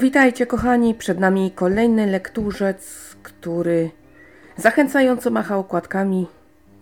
Witajcie 0.00 0.46
kochani, 0.46 0.94
przed 0.94 1.20
nami 1.20 1.50
kolejny 1.50 2.06
lekturzec, 2.06 3.16
który 3.22 3.90
zachęcająco 4.56 5.30
macha 5.30 5.56
okładkami 5.56 6.26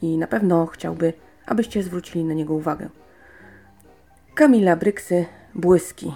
i 0.03 0.19
na 0.19 0.27
pewno 0.27 0.67
chciałby, 0.67 1.13
abyście 1.47 1.83
zwrócili 1.83 2.25
na 2.25 2.35
niego 2.35 2.55
uwagę. 2.55 2.89
Kamila 4.35 4.77
Bryksy, 4.77 5.27
Błyski. 5.55 6.13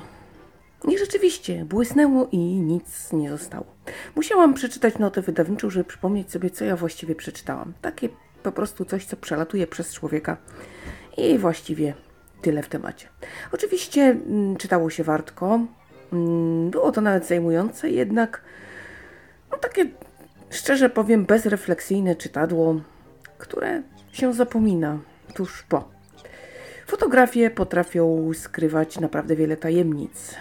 I 0.88 0.98
rzeczywiście, 0.98 1.64
błysnęło 1.64 2.28
i 2.32 2.38
nic 2.38 3.12
nie 3.12 3.30
zostało. 3.30 3.66
Musiałam 4.16 4.54
przeczytać 4.54 4.98
notę 4.98 5.22
wydawniczą, 5.22 5.70
żeby 5.70 5.84
przypomnieć 5.84 6.30
sobie, 6.30 6.50
co 6.50 6.64
ja 6.64 6.76
właściwie 6.76 7.14
przeczytałam. 7.14 7.72
Takie 7.80 8.08
po 8.42 8.52
prostu 8.52 8.84
coś, 8.84 9.04
co 9.04 9.16
przelatuje 9.16 9.66
przez 9.66 9.94
człowieka 9.94 10.36
i 11.16 11.38
właściwie 11.38 11.94
tyle 12.42 12.62
w 12.62 12.68
temacie. 12.68 13.08
Oczywiście 13.52 14.02
mm, 14.02 14.56
czytało 14.56 14.90
się 14.90 15.04
wartko, 15.04 15.60
było 16.70 16.92
to 16.92 17.00
nawet 17.00 17.26
zajmujące, 17.26 17.90
jednak 17.90 18.42
no 19.50 19.58
takie, 19.58 19.86
szczerze 20.50 20.90
powiem, 20.90 21.24
bezrefleksyjne 21.24 22.16
czytadło, 22.16 22.80
które 23.38 23.82
się 24.12 24.34
zapomina 24.34 24.98
tuż 25.34 25.62
po. 25.62 25.88
Fotografie 26.86 27.50
potrafią 27.50 28.30
skrywać 28.34 29.00
naprawdę 29.00 29.36
wiele 29.36 29.56
tajemnic. 29.56 30.34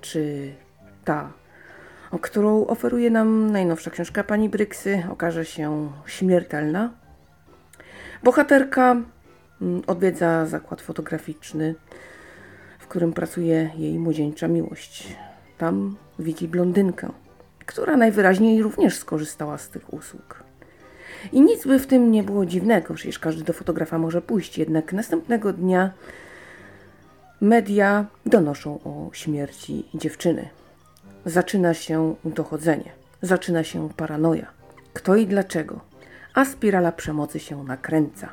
Czy 0.00 0.52
ta, 1.04 1.32
którą 2.20 2.66
oferuje 2.66 3.10
nam 3.10 3.50
najnowsza 3.50 3.90
książka 3.90 4.24
pani 4.24 4.48
Bryksy, 4.48 5.02
okaże 5.10 5.44
się 5.44 5.92
śmiertelna? 6.06 6.90
Bohaterka 8.22 8.96
mm, 9.62 9.82
odwiedza 9.86 10.46
zakład 10.46 10.80
fotograficzny, 10.80 11.74
którym 12.92 13.12
pracuje 13.12 13.70
jej 13.76 13.98
młodzieńcza 13.98 14.48
miłość. 14.48 15.16
Tam 15.58 15.96
widzi 16.18 16.48
blondynkę, 16.48 17.08
która 17.66 17.96
najwyraźniej 17.96 18.62
również 18.62 18.96
skorzystała 18.96 19.58
z 19.58 19.68
tych 19.68 19.92
usług. 19.92 20.44
I 21.32 21.40
nic 21.40 21.66
by 21.66 21.78
w 21.78 21.86
tym 21.86 22.10
nie 22.10 22.22
było 22.22 22.46
dziwnego, 22.46 22.94
przecież 22.94 23.18
każdy 23.18 23.44
do 23.44 23.52
fotografa 23.52 23.98
może 23.98 24.22
pójść, 24.22 24.58
jednak 24.58 24.92
następnego 24.92 25.52
dnia 25.52 25.90
media 27.40 28.06
donoszą 28.26 28.78
o 28.84 29.10
śmierci 29.12 29.88
dziewczyny. 29.94 30.48
Zaczyna 31.26 31.74
się 31.74 32.14
dochodzenie, 32.24 32.92
zaczyna 33.22 33.64
się 33.64 33.88
paranoja. 33.96 34.46
Kto 34.92 35.16
i 35.16 35.26
dlaczego? 35.26 35.80
A 36.34 36.44
spirala 36.44 36.92
przemocy 36.92 37.40
się 37.40 37.64
nakręca. 37.64 38.28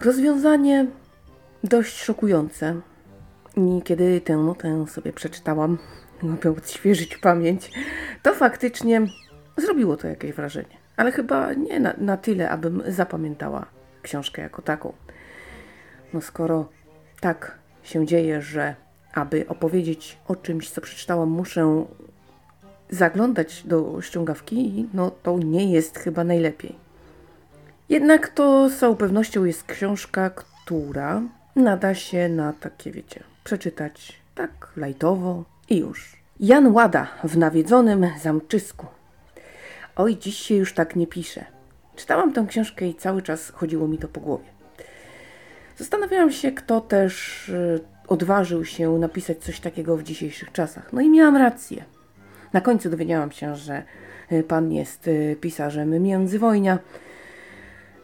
Rozwiązanie 0.00 0.86
dość 1.64 2.02
szokujące. 2.02 2.80
I 3.56 3.82
kiedy 3.84 4.20
tę 4.20 4.36
notę 4.36 4.86
sobie 4.88 5.12
przeczytałam, 5.12 5.78
aby 6.22 6.50
odświeżyć 6.50 7.16
pamięć, 7.16 7.70
to 8.22 8.34
faktycznie 8.34 9.02
zrobiło 9.56 9.96
to 9.96 10.08
jakieś 10.08 10.32
wrażenie. 10.32 10.76
Ale 10.96 11.12
chyba 11.12 11.52
nie 11.52 11.80
na, 11.80 11.94
na 11.98 12.16
tyle, 12.16 12.50
abym 12.50 12.82
zapamiętała 12.86 13.66
książkę 14.02 14.42
jako 14.42 14.62
taką. 14.62 14.92
No 16.14 16.20
skoro 16.20 16.68
tak 17.20 17.58
się 17.82 18.06
dzieje, 18.06 18.42
że 18.42 18.74
aby 19.14 19.48
opowiedzieć 19.48 20.18
o 20.28 20.36
czymś, 20.36 20.70
co 20.70 20.80
przeczytałam, 20.80 21.28
muszę 21.28 21.84
zaglądać 22.90 23.62
do 23.66 24.02
ściągawki, 24.02 24.88
no 24.94 25.10
to 25.10 25.38
nie 25.38 25.72
jest 25.72 25.98
chyba 25.98 26.24
najlepiej. 26.24 26.76
Jednak 27.88 28.28
to 28.28 28.68
z 28.68 28.78
całą 28.78 28.96
pewnością 28.96 29.44
jest 29.44 29.64
książka, 29.64 30.30
która 30.30 31.22
nada 31.56 31.94
się 31.94 32.28
na 32.28 32.52
takie, 32.52 32.90
wiecie, 32.90 33.22
przeczytać 33.44 34.20
tak 34.34 34.72
lajtowo 34.76 35.44
i 35.68 35.78
już. 35.78 36.16
Jan 36.40 36.72
Łada 36.72 37.06
w 37.24 37.36
nawiedzonym 37.36 38.06
zamczysku. 38.22 38.86
Oj, 39.96 40.16
dziś 40.16 40.36
się 40.36 40.54
już 40.54 40.74
tak 40.74 40.96
nie 40.96 41.06
pisze. 41.06 41.44
Czytałam 41.96 42.32
tę 42.32 42.46
książkę 42.48 42.88
i 42.88 42.94
cały 42.94 43.22
czas 43.22 43.50
chodziło 43.50 43.88
mi 43.88 43.98
to 43.98 44.08
po 44.08 44.20
głowie. 44.20 44.44
Zastanawiałam 45.76 46.32
się, 46.32 46.52
kto 46.52 46.80
też 46.80 47.48
y, 47.48 47.80
odważył 48.08 48.64
się 48.64 48.98
napisać 48.98 49.38
coś 49.38 49.60
takiego 49.60 49.96
w 49.96 50.02
dzisiejszych 50.02 50.52
czasach. 50.52 50.92
No 50.92 51.00
i 51.00 51.10
miałam 51.10 51.36
rację. 51.36 51.84
Na 52.52 52.60
końcu 52.60 52.90
dowiedziałam 52.90 53.32
się, 53.32 53.56
że 53.56 53.82
y, 54.32 54.42
pan 54.42 54.72
jest 54.72 55.08
y, 55.08 55.36
pisarzem 55.40 56.02
międzywojnia 56.02 56.78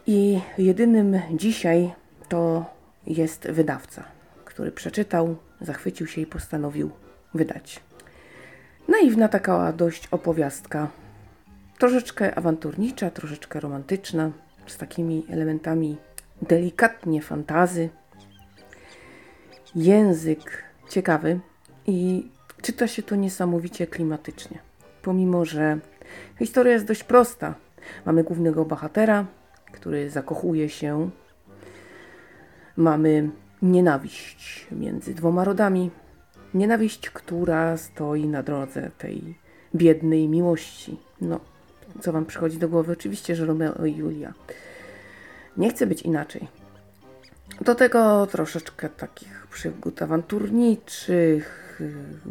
i 0.07 0.39
jedynym 0.57 1.19
dzisiaj 1.33 1.93
to 2.29 2.65
jest 3.07 3.47
wydawca, 3.51 4.03
który 4.45 4.71
przeczytał, 4.71 5.35
zachwycił 5.61 6.07
się 6.07 6.21
i 6.21 6.25
postanowił 6.25 6.91
wydać. 7.33 7.79
Naiwna 8.87 9.27
taka 9.27 9.73
dość 9.73 10.07
opowiastka, 10.07 10.87
troszeczkę 11.77 12.35
awanturnicza, 12.35 13.09
troszeczkę 13.09 13.59
romantyczna, 13.59 14.31
z 14.67 14.77
takimi 14.77 15.25
elementami 15.29 15.97
delikatnie 16.41 17.21
fantazy. 17.21 17.89
Język 19.75 20.63
ciekawy 20.89 21.39
i 21.87 22.29
czyta 22.61 22.87
się 22.87 23.03
to 23.03 23.15
niesamowicie 23.15 23.87
klimatycznie. 23.87 24.59
Pomimo, 25.01 25.45
że 25.45 25.79
historia 26.39 26.73
jest 26.73 26.85
dość 26.85 27.03
prosta. 27.03 27.55
Mamy 28.05 28.23
głównego 28.23 28.65
bohatera, 28.65 29.25
który 29.71 30.09
zakochuje 30.09 30.69
się. 30.69 31.09
Mamy 32.77 33.29
nienawiść 33.61 34.67
między 34.71 35.13
dwoma 35.13 35.43
rodami. 35.43 35.91
Nienawiść, 36.53 37.09
która 37.09 37.77
stoi 37.77 38.27
na 38.27 38.43
drodze 38.43 38.91
tej 38.97 39.35
biednej 39.75 40.27
miłości. 40.27 40.97
No, 41.21 41.39
co 42.01 42.11
wam 42.11 42.25
przychodzi 42.25 42.57
do 42.57 42.69
głowy? 42.69 42.91
Oczywiście, 42.91 43.35
że 43.35 43.45
Romeo 43.45 43.85
i 43.85 43.95
Julia. 43.95 44.33
Nie 45.57 45.69
chcę 45.69 45.87
być 45.87 46.01
inaczej. 46.01 46.47
Do 47.61 47.75
tego 47.75 48.27
troszeczkę 48.27 48.89
takich 48.89 49.47
przygód 49.51 50.01
awanturniczych, 50.01 51.81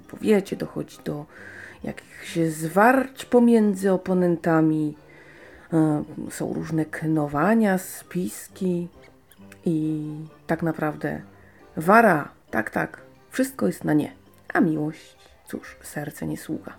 powiecie, 0.08 0.56
dochodzi 0.56 0.96
do 1.04 1.26
jakichś 1.84 2.38
zwarć 2.38 3.24
pomiędzy 3.24 3.92
oponentami. 3.92 4.96
E, 5.72 6.04
są 6.30 6.52
różne 6.52 6.84
knowania, 6.84 7.78
spiski 7.78 8.88
i 9.66 10.04
tak 10.46 10.62
naprawdę 10.62 11.22
wara, 11.76 12.28
tak, 12.50 12.70
tak, 12.70 13.00
wszystko 13.30 13.66
jest 13.66 13.84
na 13.84 13.92
nie. 13.92 14.12
A 14.54 14.60
miłość, 14.60 15.16
cóż, 15.48 15.76
serce 15.82 16.26
nie 16.26 16.36
sługa. 16.36 16.76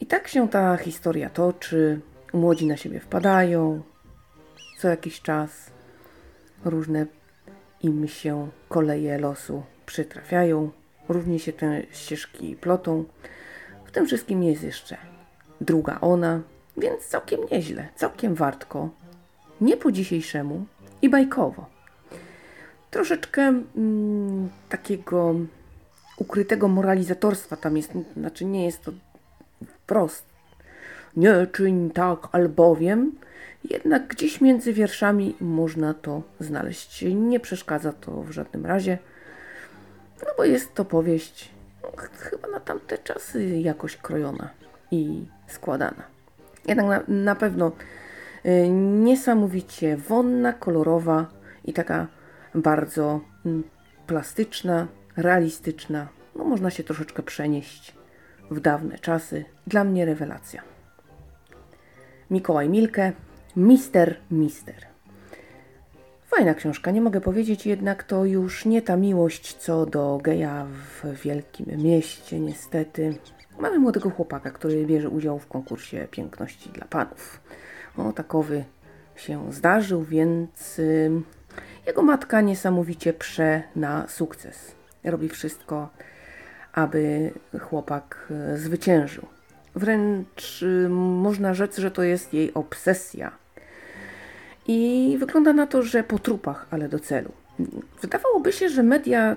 I 0.00 0.06
tak 0.06 0.28
się 0.28 0.48
ta 0.48 0.76
historia 0.76 1.30
toczy, 1.30 2.00
młodzi 2.32 2.66
na 2.66 2.76
siebie 2.76 3.00
wpadają, 3.00 3.82
co 4.78 4.88
jakiś 4.88 5.20
czas 5.20 5.70
różne 6.64 7.06
im 7.82 8.08
się 8.08 8.48
koleje 8.68 9.18
losu 9.18 9.62
przytrafiają, 9.86 10.70
różnie 11.08 11.38
się 11.38 11.52
te 11.52 11.82
ścieżki 11.90 12.56
plotą. 12.56 13.04
W 13.84 13.90
tym 13.90 14.06
wszystkim 14.06 14.42
jest 14.42 14.62
jeszcze 14.62 14.96
druga 15.60 15.98
ona, 16.00 16.40
więc 16.76 17.06
całkiem 17.06 17.40
nieźle, 17.52 17.88
całkiem 17.96 18.34
wartko, 18.34 18.90
nie 19.60 19.76
po 19.76 19.92
dzisiejszemu 19.92 20.66
i 21.04 21.08
bajkowo. 21.08 21.66
Troszeczkę 22.90 23.42
mm, 23.76 24.48
takiego 24.68 25.34
ukrytego 26.16 26.68
moralizatorstwa 26.68 27.56
tam 27.56 27.76
jest, 27.76 27.92
znaczy 28.16 28.44
nie 28.44 28.64
jest 28.64 28.82
to 28.82 28.92
wprost. 29.66 30.24
Nie 31.16 31.46
czyń 31.52 31.90
tak, 31.90 32.28
albowiem, 32.32 33.12
jednak 33.70 34.06
gdzieś 34.06 34.40
między 34.40 34.72
wierszami 34.72 35.36
można 35.40 35.94
to 35.94 36.22
znaleźć. 36.40 37.04
Nie 37.14 37.40
przeszkadza 37.40 37.92
to 37.92 38.22
w 38.22 38.30
żadnym 38.30 38.66
razie, 38.66 38.98
no 40.22 40.30
bo 40.36 40.44
jest 40.44 40.74
to 40.74 40.84
powieść 40.84 41.50
no, 41.82 41.88
chyba 42.18 42.48
na 42.48 42.60
tamte 42.60 42.98
czasy 42.98 43.48
jakoś 43.48 43.96
krojona 43.96 44.48
i 44.90 45.26
składana. 45.48 46.02
Jednak 46.68 46.86
na, 46.86 47.14
na 47.14 47.34
pewno 47.34 47.72
niesamowicie 48.70 49.96
wonna, 49.96 50.52
kolorowa 50.52 51.26
i 51.64 51.72
taka 51.72 52.06
bardzo 52.54 53.20
y, 53.46 53.50
plastyczna, 54.06 54.86
realistyczna. 55.16 56.08
No 56.36 56.44
można 56.44 56.70
się 56.70 56.84
troszeczkę 56.84 57.22
przenieść 57.22 57.94
w 58.50 58.60
dawne 58.60 58.98
czasy. 58.98 59.44
Dla 59.66 59.84
mnie 59.84 60.04
rewelacja. 60.04 60.62
Mikołaj 62.30 62.68
Milke, 62.68 63.12
Mister 63.56 64.16
Mister. 64.30 64.86
Fajna 66.26 66.54
książka, 66.54 66.90
nie 66.90 67.00
mogę 67.00 67.20
powiedzieć, 67.20 67.66
jednak 67.66 68.04
to 68.04 68.24
już 68.24 68.64
nie 68.64 68.82
ta 68.82 68.96
miłość 68.96 69.54
co 69.54 69.86
do 69.86 70.20
geja 70.22 70.66
w 71.02 71.22
wielkim 71.22 71.66
mieście, 71.82 72.40
niestety. 72.40 73.14
Mamy 73.58 73.78
młodego 73.78 74.10
chłopaka, 74.10 74.50
który 74.50 74.86
bierze 74.86 75.08
udział 75.08 75.38
w 75.38 75.46
konkursie 75.46 76.08
piękności 76.10 76.70
dla 76.70 76.86
panów. 76.86 77.40
O, 77.96 78.12
takowy 78.12 78.64
się 79.16 79.52
zdarzył, 79.52 80.04
więc 80.04 80.78
y, 80.78 81.10
jego 81.86 82.02
matka 82.02 82.40
niesamowicie 82.40 83.12
prze 83.12 83.62
na 83.76 84.08
sukces. 84.08 84.74
Robi 85.04 85.28
wszystko, 85.28 85.88
aby 86.72 87.32
chłopak 87.60 88.28
e, 88.30 88.58
zwyciężył. 88.58 89.26
Wręcz 89.74 90.62
y, 90.62 90.88
można 90.88 91.54
rzec, 91.54 91.78
że 91.78 91.90
to 91.90 92.02
jest 92.02 92.34
jej 92.34 92.54
obsesja. 92.54 93.32
I 94.66 95.16
wygląda 95.20 95.52
na 95.52 95.66
to, 95.66 95.82
że 95.82 96.04
po 96.04 96.18
trupach, 96.18 96.66
ale 96.70 96.88
do 96.88 96.98
celu. 96.98 97.32
Wydawałoby 98.02 98.52
się, 98.52 98.68
że 98.68 98.82
media 98.82 99.36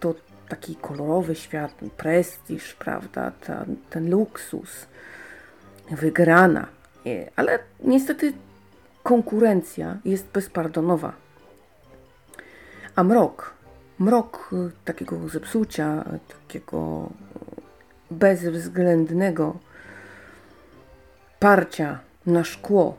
to 0.00 0.14
taki 0.48 0.76
kolorowy 0.76 1.34
świat, 1.34 1.74
prestiż, 1.96 2.74
prawda, 2.74 3.30
ten, 3.30 3.76
ten 3.90 4.10
luksus, 4.10 4.86
wygrana. 5.90 6.66
Ale 7.36 7.58
niestety 7.80 8.32
konkurencja 9.02 9.98
jest 10.04 10.26
bezpardonowa. 10.26 11.12
A 12.96 13.04
mrok, 13.04 13.54
mrok 13.98 14.50
takiego 14.84 15.28
zepsucia, 15.28 16.04
takiego 16.28 17.10
bezwzględnego 18.10 19.58
parcia 21.38 21.98
na 22.26 22.44
szkło 22.44 22.96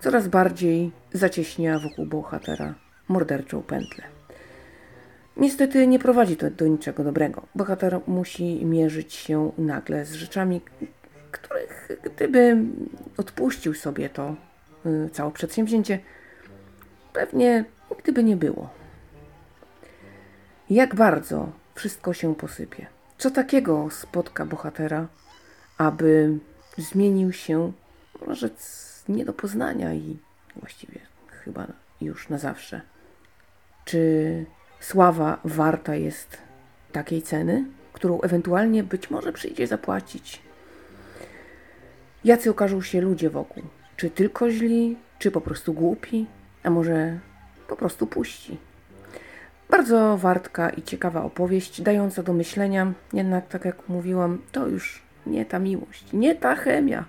coraz 0.00 0.28
bardziej 0.28 0.92
zacieśnia 1.12 1.78
wokół 1.78 2.06
bohatera 2.06 2.74
morderczą 3.08 3.62
pętlę. 3.62 4.04
Niestety 5.36 5.86
nie 5.86 5.98
prowadzi 5.98 6.36
to 6.36 6.50
do 6.50 6.66
niczego 6.66 7.04
dobrego. 7.04 7.42
Bohater 7.54 8.00
musi 8.06 8.64
mierzyć 8.64 9.14
się 9.14 9.52
nagle 9.58 10.04
z 10.04 10.12
rzeczami, 10.12 10.60
których 11.38 11.88
gdyby 12.02 12.56
odpuścił 13.16 13.74
sobie 13.74 14.08
to 14.08 14.36
y, 14.86 15.10
całe 15.10 15.30
przedsięwzięcie, 15.30 15.98
pewnie 17.12 17.64
gdyby 18.02 18.24
nie 18.24 18.36
było. 18.36 18.70
Jak 20.70 20.94
bardzo 20.94 21.52
wszystko 21.74 22.12
się 22.12 22.34
posypie. 22.34 22.86
Co 23.18 23.30
takiego 23.30 23.90
spotka 23.90 24.46
bohatera, 24.46 25.06
aby 25.78 26.38
zmienił 26.78 27.32
się, 27.32 27.72
może 28.26 28.50
nie 29.08 29.24
do 29.24 29.32
poznania 29.32 29.94
i 29.94 30.18
właściwie 30.56 31.00
chyba 31.44 31.66
już 32.00 32.28
na 32.28 32.38
zawsze. 32.38 32.80
Czy 33.84 34.44
sława 34.80 35.40
warta 35.44 35.94
jest 35.94 36.38
takiej 36.92 37.22
ceny, 37.22 37.64
którą 37.92 38.20
ewentualnie 38.20 38.82
być 38.82 39.10
może 39.10 39.32
przyjdzie 39.32 39.66
zapłacić? 39.66 40.42
Jacy 42.24 42.50
okażą 42.50 42.82
się 42.82 43.00
ludzie 43.00 43.30
wokół? 43.30 43.62
Czy 43.96 44.10
tylko 44.10 44.50
źli, 44.50 44.96
czy 45.18 45.30
po 45.30 45.40
prostu 45.40 45.72
głupi, 45.72 46.26
a 46.62 46.70
może 46.70 47.18
po 47.68 47.76
prostu 47.76 48.06
puści? 48.06 48.58
Bardzo 49.70 50.18
wartka 50.18 50.70
i 50.70 50.82
ciekawa 50.82 51.22
opowieść, 51.24 51.82
dająca 51.82 52.22
do 52.22 52.32
myślenia, 52.32 52.92
jednak 53.12 53.48
tak 53.48 53.64
jak 53.64 53.88
mówiłam, 53.88 54.42
to 54.52 54.68
już 54.68 55.02
nie 55.26 55.44
ta 55.44 55.58
miłość, 55.58 56.12
nie 56.12 56.34
ta 56.34 56.54
chemia. 56.54 57.04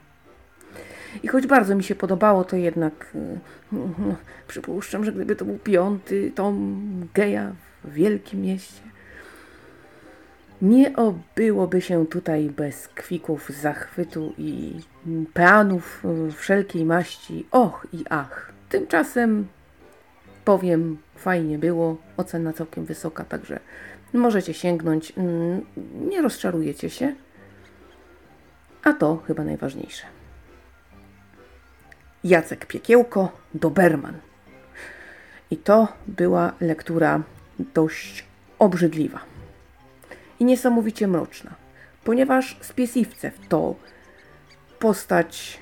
I 1.23 1.27
choć 1.27 1.47
bardzo 1.47 1.75
mi 1.75 1.83
się 1.83 1.95
podobało, 1.95 2.43
to 2.43 2.55
jednak 2.55 3.13
no, 3.71 4.15
przypuszczam, 4.47 5.05
że 5.05 5.11
gdyby 5.13 5.35
to 5.35 5.45
był 5.45 5.57
piąty 5.57 6.31
tom 6.35 6.81
geja 7.13 7.55
w 7.83 7.93
wielkim 7.93 8.41
mieście, 8.41 8.81
nie 10.61 10.95
obyłoby 10.95 11.81
się 11.81 12.05
tutaj 12.05 12.49
bez 12.49 12.87
kwików 12.87 13.49
zachwytu 13.49 14.33
i 14.37 14.79
peanów 15.33 16.03
wszelkiej 16.35 16.85
maści. 16.85 17.45
Och 17.51 17.87
i 17.93 18.03
ach. 18.09 18.51
Tymczasem 18.69 19.47
powiem, 20.45 20.97
fajnie 21.15 21.59
było, 21.59 21.97
ocena 22.17 22.53
całkiem 22.53 22.85
wysoka, 22.85 23.23
także 23.25 23.59
możecie 24.13 24.53
sięgnąć, 24.53 25.13
mm, 25.17 25.65
nie 26.09 26.21
rozczarujecie 26.21 26.89
się. 26.89 27.15
A 28.83 28.93
to 28.93 29.17
chyba 29.27 29.43
najważniejsze. 29.43 30.05
Jacek 32.23 32.65
Piekiełko, 32.65 33.31
Doberman. 33.53 34.17
I 35.51 35.57
to 35.57 35.87
była 36.07 36.53
lektura 36.61 37.23
dość 37.59 38.25
obrzydliwa 38.59 39.19
i 40.39 40.45
niesamowicie 40.45 41.07
mroczna, 41.07 41.55
ponieważ 42.03 42.57
Spiesivcew 42.61 43.47
to 43.47 43.75
postać 44.85 45.59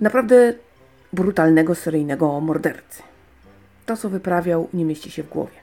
naprawdę 0.00 0.54
brutalnego 1.12 1.74
seryjnego 1.74 2.40
mordercy. 2.40 3.02
To, 3.86 3.96
co 3.96 4.08
wyprawiał, 4.08 4.68
nie 4.72 4.84
mieści 4.84 5.10
się 5.10 5.22
w 5.22 5.28
głowie. 5.28 5.56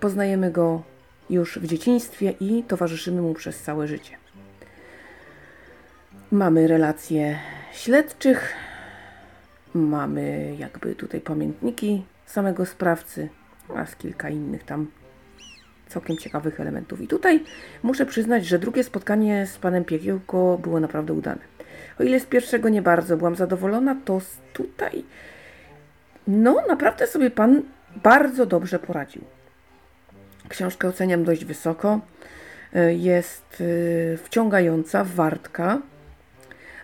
Poznajemy 0.00 0.50
go 0.50 0.82
już 1.30 1.58
w 1.58 1.66
dzieciństwie 1.66 2.34
i 2.40 2.62
towarzyszymy 2.62 3.22
mu 3.22 3.34
przez 3.34 3.62
całe 3.62 3.88
życie. 3.88 4.16
Mamy 6.30 6.68
relacje 6.68 7.38
śledczych, 7.72 8.54
mamy 9.74 10.54
jakby 10.58 10.94
tutaj 10.94 11.20
pamiętniki 11.20 12.04
samego 12.26 12.66
sprawcy 12.66 13.28
oraz 13.68 13.96
kilka 13.96 14.28
innych 14.28 14.64
tam 14.64 14.86
całkiem 15.90 16.16
ciekawych 16.16 16.60
elementów. 16.60 17.00
I 17.00 17.08
tutaj 17.08 17.44
muszę 17.82 18.06
przyznać, 18.06 18.46
że 18.46 18.58
drugie 18.58 18.84
spotkanie 18.84 19.46
z 19.46 19.58
panem 19.58 19.84
Piekiełko 19.84 20.58
było 20.62 20.80
naprawdę 20.80 21.12
udane. 21.12 21.40
O 22.00 22.02
ile 22.02 22.20
z 22.20 22.26
pierwszego 22.26 22.68
nie 22.68 22.82
bardzo 22.82 23.16
byłam 23.16 23.36
zadowolona, 23.36 23.96
to 24.04 24.20
tutaj 24.52 25.04
no 26.26 26.62
naprawdę 26.68 27.06
sobie 27.06 27.30
pan 27.30 27.62
bardzo 28.02 28.46
dobrze 28.46 28.78
poradził. 28.78 29.22
Książkę 30.48 30.88
oceniam 30.88 31.24
dość 31.24 31.44
wysoko. 31.44 32.00
Jest 32.90 33.62
e, 34.14 34.16
wciągająca, 34.16 35.04
wartka, 35.04 35.78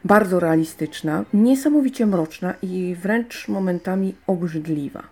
bardzo 0.05 0.41
realistyczna, 0.41 1.25
niesamowicie 1.35 2.07
mroczna 2.07 2.55
i 2.63 2.97
wręcz 3.01 3.49
momentami 3.49 4.15
obrzydliwa. 4.27 5.03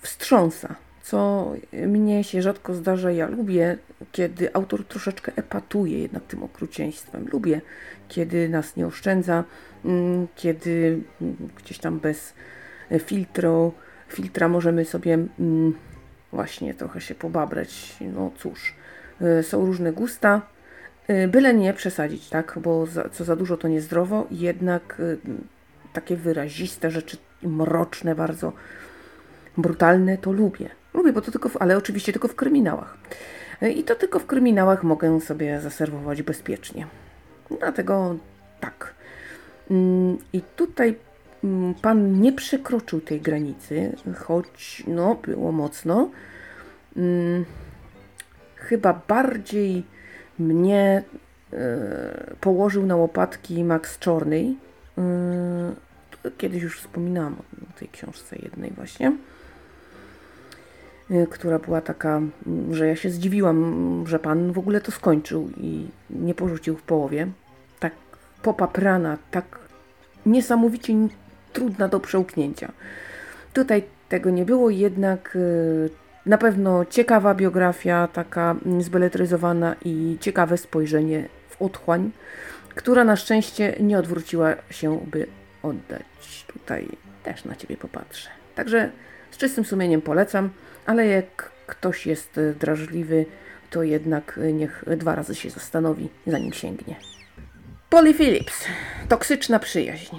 Wstrząsa, 0.00 0.74
co 1.02 1.52
mnie 1.86 2.24
się 2.24 2.42
rzadko 2.42 2.74
zdarza. 2.74 3.10
Ja 3.10 3.28
lubię, 3.28 3.78
kiedy 4.12 4.54
autor 4.54 4.84
troszeczkę 4.84 5.32
epatuje 5.36 5.98
jednak 5.98 6.22
tym 6.22 6.42
okrucieństwem. 6.42 7.28
Lubię, 7.32 7.60
kiedy 8.08 8.48
nas 8.48 8.76
nie 8.76 8.86
oszczędza, 8.86 9.44
mm, 9.84 10.26
kiedy 10.36 11.00
mm, 11.22 11.36
gdzieś 11.56 11.78
tam 11.78 12.00
bez 12.00 12.34
filtru, 12.98 13.72
filtra 14.08 14.48
możemy 14.48 14.84
sobie 14.84 15.14
mm, 15.14 15.74
właśnie 16.32 16.74
trochę 16.74 17.00
się 17.00 17.14
pobabrać. 17.14 17.96
No 18.00 18.30
cóż, 18.38 18.74
y, 19.40 19.42
są 19.42 19.66
różne 19.66 19.92
gusta, 19.92 20.42
y, 21.10 21.28
byle 21.28 21.54
nie 21.54 21.74
przesadzić, 21.74 22.28
tak? 22.28 22.58
Bo 22.62 22.86
za, 22.86 23.08
co 23.08 23.24
za 23.24 23.36
dużo 23.36 23.56
to 23.56 23.68
niezdrowo, 23.68 24.26
jednak 24.30 25.02
takie 25.92 26.16
wyraziste 26.16 26.90
rzeczy, 26.90 27.16
mroczne 27.42 28.14
bardzo, 28.14 28.52
brutalne, 29.56 30.18
to 30.18 30.32
lubię. 30.32 30.81
Lubię, 30.94 31.12
bo 31.12 31.20
to 31.20 31.30
tylko, 31.30 31.48
w, 31.48 31.56
ale 31.56 31.76
oczywiście 31.76 32.12
tylko 32.12 32.28
w 32.28 32.34
kryminałach. 32.34 32.96
I 33.76 33.84
to 33.84 33.94
tylko 33.94 34.18
w 34.18 34.26
kryminałach 34.26 34.82
mogę 34.82 35.20
sobie 35.20 35.60
zaserwować 35.60 36.22
bezpiecznie. 36.22 36.86
Dlatego 37.58 38.16
tak. 38.60 38.94
Mm, 39.70 40.18
I 40.32 40.42
tutaj 40.56 40.96
mm, 41.44 41.74
pan 41.74 42.20
nie 42.20 42.32
przekroczył 42.32 43.00
tej 43.00 43.20
granicy, 43.20 43.96
choć 44.18 44.84
no, 44.86 45.14
było 45.14 45.52
mocno. 45.52 46.10
Hmm, 46.94 47.44
chyba 48.56 49.02
bardziej 49.08 49.84
mnie 50.38 51.02
e, 51.52 52.34
położył 52.40 52.86
na 52.86 52.96
łopatki 52.96 53.64
Max 53.64 53.98
Czorny. 53.98 54.54
E, 54.98 56.32
kiedyś 56.38 56.62
już 56.62 56.80
wspominałam 56.80 57.36
o 57.74 57.78
tej 57.78 57.88
książce 57.88 58.36
jednej 58.36 58.70
właśnie. 58.70 59.12
Y, 61.12 61.26
która 61.30 61.58
była 61.58 61.80
taka, 61.80 62.16
mm, 62.46 62.74
że 62.74 62.86
ja 62.86 62.96
się 62.96 63.10
zdziwiłam, 63.10 64.04
że 64.06 64.18
pan 64.18 64.52
w 64.52 64.58
ogóle 64.58 64.80
to 64.80 64.92
skończył 64.92 65.50
i 65.56 65.88
nie 66.10 66.34
porzucił 66.34 66.76
w 66.76 66.82
połowie. 66.82 67.26
Tak 67.80 67.92
popaprana, 68.42 69.18
tak 69.30 69.58
niesamowicie 70.26 70.94
trudna 71.52 71.88
do 71.88 72.00
przełknięcia. 72.00 72.72
Tutaj 73.52 73.82
tego 74.08 74.30
nie 74.30 74.44
było, 74.44 74.70
jednak 74.70 75.36
y, 75.36 75.90
na 76.26 76.38
pewno 76.38 76.84
ciekawa 76.84 77.34
biografia, 77.34 78.08
taka 78.12 78.56
zbeletryzowana 78.78 79.76
i 79.84 80.16
ciekawe 80.20 80.58
spojrzenie 80.58 81.28
w 81.48 81.62
otchłań, 81.62 82.10
która 82.74 83.04
na 83.04 83.16
szczęście 83.16 83.76
nie 83.80 83.98
odwróciła 83.98 84.54
się, 84.70 85.00
by 85.06 85.26
oddać. 85.62 86.44
Tutaj 86.52 86.88
też 87.22 87.44
na 87.44 87.56
ciebie 87.56 87.76
popatrzę. 87.76 88.28
Także 88.54 88.90
z 89.30 89.36
czystym 89.36 89.64
sumieniem 89.64 90.02
polecam 90.02 90.50
ale 90.86 91.06
jak 91.06 91.50
ktoś 91.66 92.06
jest 92.06 92.38
e, 92.38 92.52
drażliwy, 92.52 93.26
to 93.70 93.82
jednak 93.82 94.38
e, 94.42 94.52
niech 94.52 94.84
dwa 94.96 95.14
razy 95.14 95.34
się 95.34 95.50
zastanowi, 95.50 96.08
zanim 96.26 96.52
sięgnie. 96.52 96.96
Polly 97.90 98.14
Phillips. 98.14 98.64
Toksyczna 99.08 99.58
przyjaźń. 99.58 100.16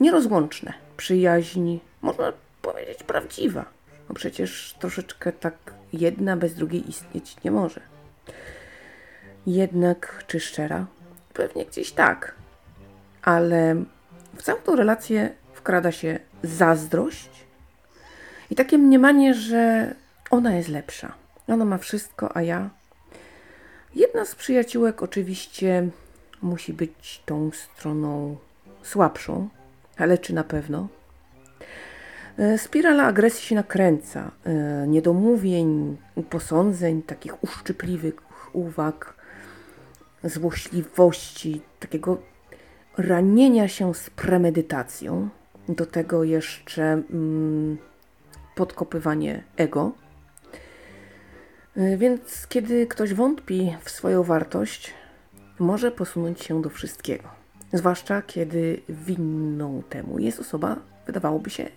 Nierozłączne. 0.00 0.72
Przyjaźń, 0.96 1.78
można 2.02 2.32
powiedzieć, 2.62 3.02
prawdziwa. 3.02 3.64
No 4.08 4.14
przecież 4.14 4.76
troszeczkę 4.78 5.32
tak 5.32 5.54
jedna 5.92 6.36
bez 6.36 6.54
drugiej 6.54 6.88
istnieć 6.90 7.36
nie 7.44 7.50
może. 7.50 7.80
Jednak, 9.46 10.24
czy 10.26 10.40
szczera? 10.40 10.86
Pewnie 11.32 11.66
gdzieś 11.66 11.92
tak. 11.92 12.34
Ale 13.22 13.84
w 14.36 14.42
całą 14.42 14.60
tą 14.60 14.76
relację 14.76 15.30
wkrada 15.52 15.92
się 15.92 16.18
zazdrość 16.42 17.30
i 18.50 18.54
takie 18.54 18.78
mniemanie, 18.78 19.34
że 19.34 19.94
ona 20.30 20.56
jest 20.56 20.68
lepsza. 20.68 21.12
Ona 21.48 21.64
ma 21.64 21.78
wszystko, 21.78 22.36
a 22.36 22.42
ja. 22.42 22.70
Jedna 23.94 24.24
z 24.24 24.34
przyjaciółek 24.34 25.02
oczywiście 25.02 25.88
musi 26.42 26.72
być 26.72 27.22
tą 27.26 27.50
stroną 27.50 28.36
słabszą, 28.82 29.48
ale 29.96 30.18
czy 30.18 30.34
na 30.34 30.44
pewno? 30.44 30.88
E, 32.38 32.58
spirala 32.58 33.04
agresji 33.04 33.46
się 33.46 33.54
nakręca. 33.54 34.30
E, 34.44 34.86
niedomówień, 34.88 35.96
posądzeń, 36.30 37.02
takich 37.02 37.44
uszczypliwych 37.44 38.14
uwag, 38.52 39.14
złośliwości, 40.24 41.60
takiego 41.80 42.18
ranienia 42.98 43.68
się 43.68 43.94
z 43.94 44.10
premedytacją. 44.10 45.28
Do 45.68 45.86
tego 45.86 46.24
jeszcze 46.24 46.82
mm, 46.82 47.78
podkopywanie 48.54 49.42
ego. 49.56 49.92
E, 51.76 51.96
więc 51.96 52.46
kiedy 52.46 52.86
ktoś 52.86 53.14
wątpi 53.14 53.76
w 53.84 53.90
swoją 53.90 54.22
wartość, 54.22 54.94
może 55.58 55.90
posunąć 55.90 56.44
się 56.44 56.62
do 56.62 56.70
wszystkiego. 56.70 57.28
Zwłaszcza 57.72 58.22
kiedy 58.22 58.80
winną 58.88 59.82
temu 59.88 60.18
jest 60.18 60.40
osoba, 60.40 60.76
wydawałoby 61.06 61.50
się, 61.50 61.68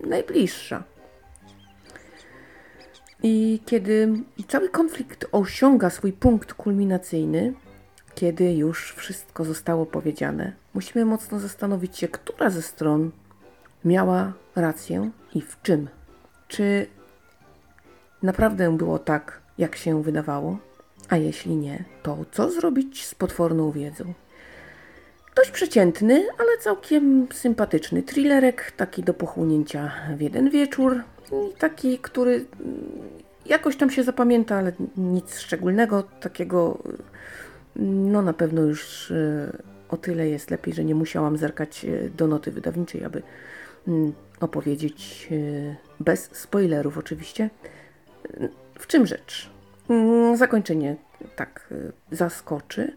najbliższa. 0.00 0.82
I 3.22 3.60
kiedy 3.66 4.08
cały 4.48 4.68
konflikt 4.68 5.26
osiąga 5.32 5.90
swój 5.90 6.12
punkt 6.12 6.54
kulminacyjny, 6.54 7.54
kiedy 8.14 8.52
już 8.54 8.92
wszystko 8.92 9.44
zostało 9.44 9.86
powiedziane, 9.86 10.52
musimy 10.74 11.04
mocno 11.04 11.40
zastanowić 11.40 11.98
się, 11.98 12.08
która 12.08 12.50
ze 12.50 12.62
stron 12.62 13.10
miała 13.84 14.32
rację 14.56 15.10
i 15.34 15.40
w 15.40 15.62
czym. 15.62 15.88
Czy 16.48 16.86
naprawdę 18.22 18.76
było 18.76 18.98
tak, 18.98 19.40
jak 19.58 19.76
się 19.76 20.02
wydawało? 20.02 20.58
A 21.08 21.16
jeśli 21.16 21.56
nie, 21.56 21.84
to 22.02 22.24
co 22.32 22.50
zrobić 22.50 23.06
z 23.06 23.14
potworną 23.14 23.70
wiedzą? 23.70 24.14
Dość 25.36 25.50
przeciętny, 25.50 26.26
ale 26.38 26.58
całkiem 26.60 27.26
sympatyczny 27.32 28.02
thrillerek, 28.02 28.72
taki 28.76 29.02
do 29.02 29.14
pochłonięcia 29.14 29.92
w 30.16 30.20
jeden 30.20 30.50
wieczór 30.50 31.02
i 31.32 31.54
taki, 31.58 31.98
który 31.98 32.44
jakoś 33.46 33.76
tam 33.76 33.90
się 33.90 34.04
zapamięta, 34.04 34.56
ale 34.56 34.72
nic 34.96 35.38
szczególnego, 35.38 36.02
takiego 36.02 36.78
no 37.76 38.22
na 38.22 38.32
pewno 38.32 38.62
już 38.62 39.10
e, 39.10 39.52
o 39.88 39.96
tyle 39.96 40.28
jest 40.28 40.50
lepiej, 40.50 40.74
że 40.74 40.84
nie 40.84 40.94
musiałam 40.94 41.36
zerkać 41.36 41.84
e, 41.84 42.10
do 42.10 42.26
noty 42.26 42.50
wydawniczej, 42.50 43.04
aby 43.04 43.22
opowiedzieć 44.40 45.28
e, 45.32 45.76
bez 46.00 46.30
spoilerów 46.32 46.98
oczywiście. 46.98 47.50
W 48.78 48.86
czym 48.86 49.06
rzecz? 49.06 49.50
Zakończenie 50.34 50.96
tak 51.36 51.74
zaskoczy, 52.10 52.96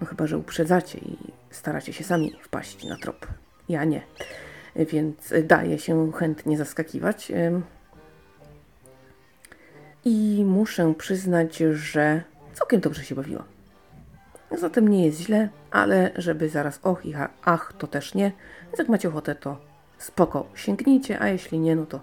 no 0.00 0.06
chyba, 0.06 0.26
że 0.26 0.38
uprzedzacie 0.38 0.98
i 0.98 1.16
staracie 1.50 1.92
się 1.92 2.04
sami 2.04 2.32
wpaść 2.42 2.84
na 2.84 2.96
trop. 2.96 3.26
Ja 3.68 3.84
nie. 3.84 4.02
Więc 4.76 5.34
daję 5.44 5.78
się 5.78 6.12
chętnie 6.12 6.58
zaskakiwać. 6.58 7.32
I 10.04 10.44
muszę 10.46 10.94
przyznać, 10.98 11.56
że 11.72 12.22
całkiem 12.52 12.80
dobrze 12.80 13.04
się 13.04 13.14
bawiłam. 13.14 13.44
Zatem 14.58 14.88
nie 14.88 15.06
jest 15.06 15.20
źle, 15.20 15.48
ale 15.70 16.10
żeby 16.16 16.48
zaraz 16.48 16.80
och 16.82 17.06
i 17.06 17.14
ach, 17.44 17.72
to 17.78 17.86
też 17.86 18.14
nie. 18.14 18.32
Więc 18.66 18.78
jak 18.78 18.88
macie 18.88 19.08
ochotę, 19.08 19.34
to 19.34 19.67
spoko, 19.98 20.46
sięgnijcie, 20.54 21.22
a 21.22 21.28
jeśli 21.28 21.58
nie, 21.58 21.76
no 21.76 21.86
to 21.86 22.00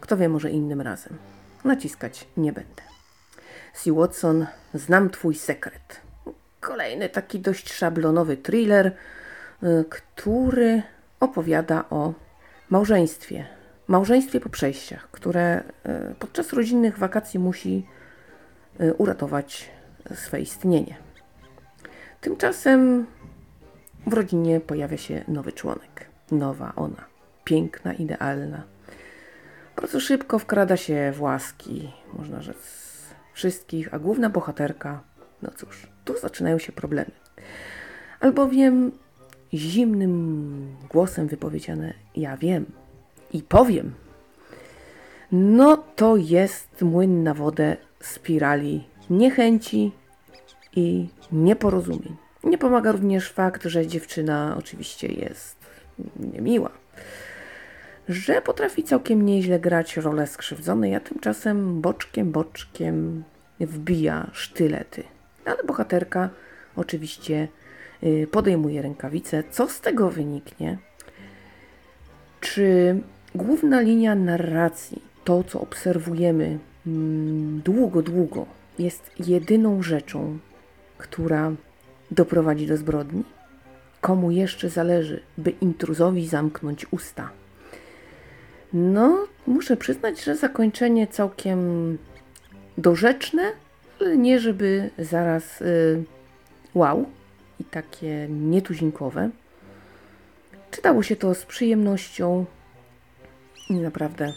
kto 0.00 0.16
wie, 0.16 0.28
może 0.28 0.50
innym 0.50 0.80
razem. 0.80 1.18
Naciskać 1.64 2.28
nie 2.36 2.52
będę. 2.52 2.82
Si 3.74 3.92
Watson, 3.92 4.46
znam 4.74 5.10
twój 5.10 5.34
sekret. 5.34 6.00
Kolejny 6.60 7.08
taki 7.08 7.40
dość 7.40 7.72
szablonowy 7.72 8.36
thriller, 8.36 8.86
y, 9.62 9.84
który 9.90 10.82
opowiada 11.20 11.84
o 11.90 12.12
małżeństwie. 12.70 13.46
Małżeństwie 13.88 14.40
po 14.40 14.48
przejściach, 14.48 15.10
które 15.10 15.60
y, 16.10 16.14
podczas 16.18 16.52
rodzinnych 16.52 16.98
wakacji 16.98 17.40
musi 17.40 17.86
y, 18.80 18.94
uratować 18.94 19.70
swe 20.14 20.40
istnienie. 20.40 20.96
Tymczasem 22.20 23.06
w 24.06 24.12
rodzinie 24.12 24.60
pojawia 24.60 24.96
się 24.96 25.24
nowy 25.28 25.52
członek. 25.52 26.09
Nowa 26.30 26.72
ona. 26.76 27.04
Piękna, 27.44 27.92
idealna. 27.92 28.62
Bardzo 29.76 30.00
szybko 30.00 30.38
wkrada 30.38 30.76
się 30.76 31.12
w 31.14 31.22
łaski, 31.22 31.90
można 32.12 32.42
rzec, 32.42 32.56
wszystkich, 33.32 33.94
a 33.94 33.98
główna 33.98 34.30
bohaterka, 34.30 35.02
no 35.42 35.50
cóż, 35.56 35.86
tu 36.04 36.18
zaczynają 36.18 36.58
się 36.58 36.72
problemy. 36.72 37.10
Albowiem 38.20 38.92
zimnym 39.54 40.76
głosem 40.90 41.28
wypowiedziane 41.28 41.94
ja 42.16 42.36
wiem 42.36 42.66
i 43.32 43.42
powiem, 43.42 43.94
no 45.32 45.76
to 45.76 46.16
jest 46.16 46.82
młyn 46.82 47.22
na 47.22 47.34
wodę 47.34 47.76
spirali 48.00 48.84
niechęci 49.10 49.92
i 50.76 51.08
nieporozumień. 51.32 52.16
Nie 52.44 52.58
pomaga 52.58 52.92
również 52.92 53.32
fakt, 53.32 53.64
że 53.64 53.86
dziewczyna 53.86 54.56
oczywiście 54.58 55.06
jest 55.06 55.59
niemiła, 56.32 56.70
że 58.08 58.42
potrafi 58.42 58.82
całkiem 58.82 59.26
nieźle 59.26 59.60
grać 59.60 59.96
rolę 59.96 60.26
skrzywdzonej, 60.26 60.94
a 60.94 61.00
tymczasem 61.00 61.80
boczkiem, 61.80 62.32
boczkiem 62.32 63.24
wbija 63.60 64.30
sztylety. 64.32 65.02
Ale 65.44 65.64
bohaterka 65.64 66.30
oczywiście 66.76 67.48
y, 68.02 68.26
podejmuje 68.30 68.82
rękawice. 68.82 69.42
Co 69.50 69.68
z 69.68 69.80
tego 69.80 70.10
wyniknie? 70.10 70.78
Czy 72.40 73.00
główna 73.34 73.80
linia 73.80 74.14
narracji, 74.14 75.02
to 75.24 75.44
co 75.44 75.60
obserwujemy 75.60 76.58
mm, 76.86 77.60
długo, 77.60 78.02
długo, 78.02 78.46
jest 78.78 79.10
jedyną 79.28 79.82
rzeczą, 79.82 80.38
która 80.98 81.52
doprowadzi 82.10 82.66
do 82.66 82.76
zbrodni? 82.76 83.24
Komu 84.00 84.30
jeszcze 84.30 84.68
zależy, 84.70 85.22
by 85.38 85.50
intruzowi 85.50 86.26
zamknąć 86.26 86.86
usta? 86.90 87.30
No, 88.72 89.26
muszę 89.46 89.76
przyznać, 89.76 90.24
że 90.24 90.36
zakończenie 90.36 91.06
całkiem 91.06 91.98
dorzeczne, 92.78 93.42
ale 94.00 94.16
nie 94.16 94.40
żeby 94.40 94.90
zaraz 94.98 95.60
y, 95.60 96.04
wow 96.74 97.06
i 97.60 97.64
takie 97.64 98.28
nietuzinkowe. 98.28 99.30
Czytało 100.70 101.02
się 101.02 101.16
to 101.16 101.34
z 101.34 101.44
przyjemnością 101.44 102.44
i 103.70 103.74
naprawdę 103.74 104.32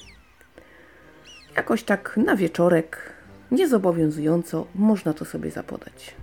jakoś 1.55 1.83
tak 1.83 2.17
na 2.17 2.35
wieczorek, 2.35 3.13
niezobowiązująco 3.51 4.67
można 4.75 5.13
to 5.13 5.25
sobie 5.25 5.51
zapodać. 5.51 6.15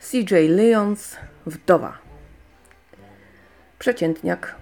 CJ 0.00 0.34
Lyons, 0.48 1.16
wdowa. 1.46 2.03
Przeciętniak. 3.84 4.54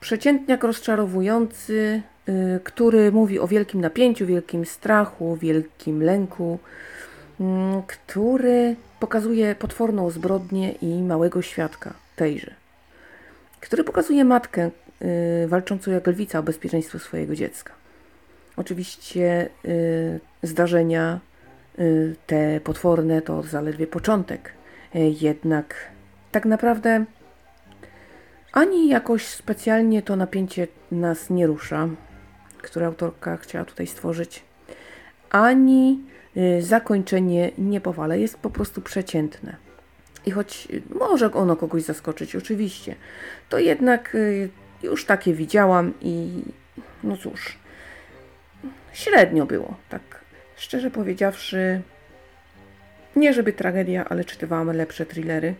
Przeciętniak 0.00 0.64
rozczarowujący, 0.64 2.02
yy, 2.26 2.60
który 2.64 3.12
mówi 3.12 3.38
o 3.38 3.48
wielkim 3.48 3.80
napięciu, 3.80 4.26
wielkim 4.26 4.66
strachu, 4.66 5.36
wielkim 5.36 6.02
lęku, 6.02 6.58
yy, 7.40 7.46
który 7.86 8.76
pokazuje 9.00 9.54
potworną 9.54 10.10
zbrodnię 10.10 10.72
i 10.72 11.02
małego 11.02 11.42
świadka 11.42 11.94
tejże. 12.16 12.54
Który 13.60 13.84
pokazuje 13.84 14.24
matkę 14.24 14.70
yy, 15.00 15.48
walczącą 15.48 15.90
jak 15.90 16.06
lwica 16.06 16.38
o 16.38 16.42
bezpieczeństwo 16.42 16.98
swojego 16.98 17.34
dziecka. 17.34 17.72
Oczywiście 18.56 19.48
y, 19.64 20.20
zdarzenia 20.42 21.20
y, 21.78 22.16
te 22.26 22.60
potworne 22.60 23.22
to 23.22 23.42
zaledwie 23.42 23.86
początek 23.86 24.52
jednak 24.94 25.74
tak 26.32 26.44
naprawdę 26.44 27.04
ani 28.52 28.88
jakoś 28.88 29.26
specjalnie 29.26 30.02
to 30.02 30.16
napięcie 30.16 30.68
nas 30.92 31.30
nie 31.30 31.46
rusza, 31.46 31.88
które 32.62 32.86
autorka 32.86 33.36
chciała 33.36 33.64
tutaj 33.64 33.86
stworzyć, 33.86 34.42
ani 35.30 36.04
e, 36.36 36.62
zakończenie 36.62 37.50
nie 37.58 37.80
powala, 37.80 38.16
jest 38.16 38.38
po 38.38 38.50
prostu 38.50 38.80
przeciętne. 38.82 39.56
I 40.26 40.30
choć 40.30 40.68
może 40.94 41.32
ono 41.32 41.56
kogoś 41.56 41.82
zaskoczyć, 41.82 42.36
oczywiście, 42.36 42.94
to 43.48 43.58
jednak 43.58 44.14
e, 44.14 44.18
już 44.86 45.04
takie 45.04 45.34
widziałam 45.34 45.94
i 46.00 46.42
no 47.04 47.16
cóż, 47.16 47.58
średnio 48.92 49.46
było, 49.46 49.74
tak 49.88 50.02
szczerze 50.56 50.90
powiedziawszy. 50.90 51.82
Nie 53.16 53.32
żeby 53.32 53.52
tragedia, 53.52 54.04
ale 54.08 54.24
czytywałam 54.24 54.76
lepsze 54.76 55.06
thrillery. 55.06 55.54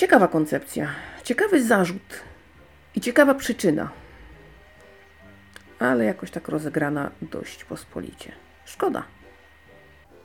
Ciekawa 0.00 0.28
koncepcja, 0.28 0.88
ciekawy 1.24 1.64
zarzut 1.64 2.22
i 2.94 3.00
ciekawa 3.00 3.34
przyczyna. 3.34 3.90
Ale 5.78 6.04
jakoś 6.04 6.30
tak 6.30 6.48
rozegrana 6.48 7.10
dość 7.22 7.64
pospolicie. 7.64 8.32
Szkoda. 8.64 9.02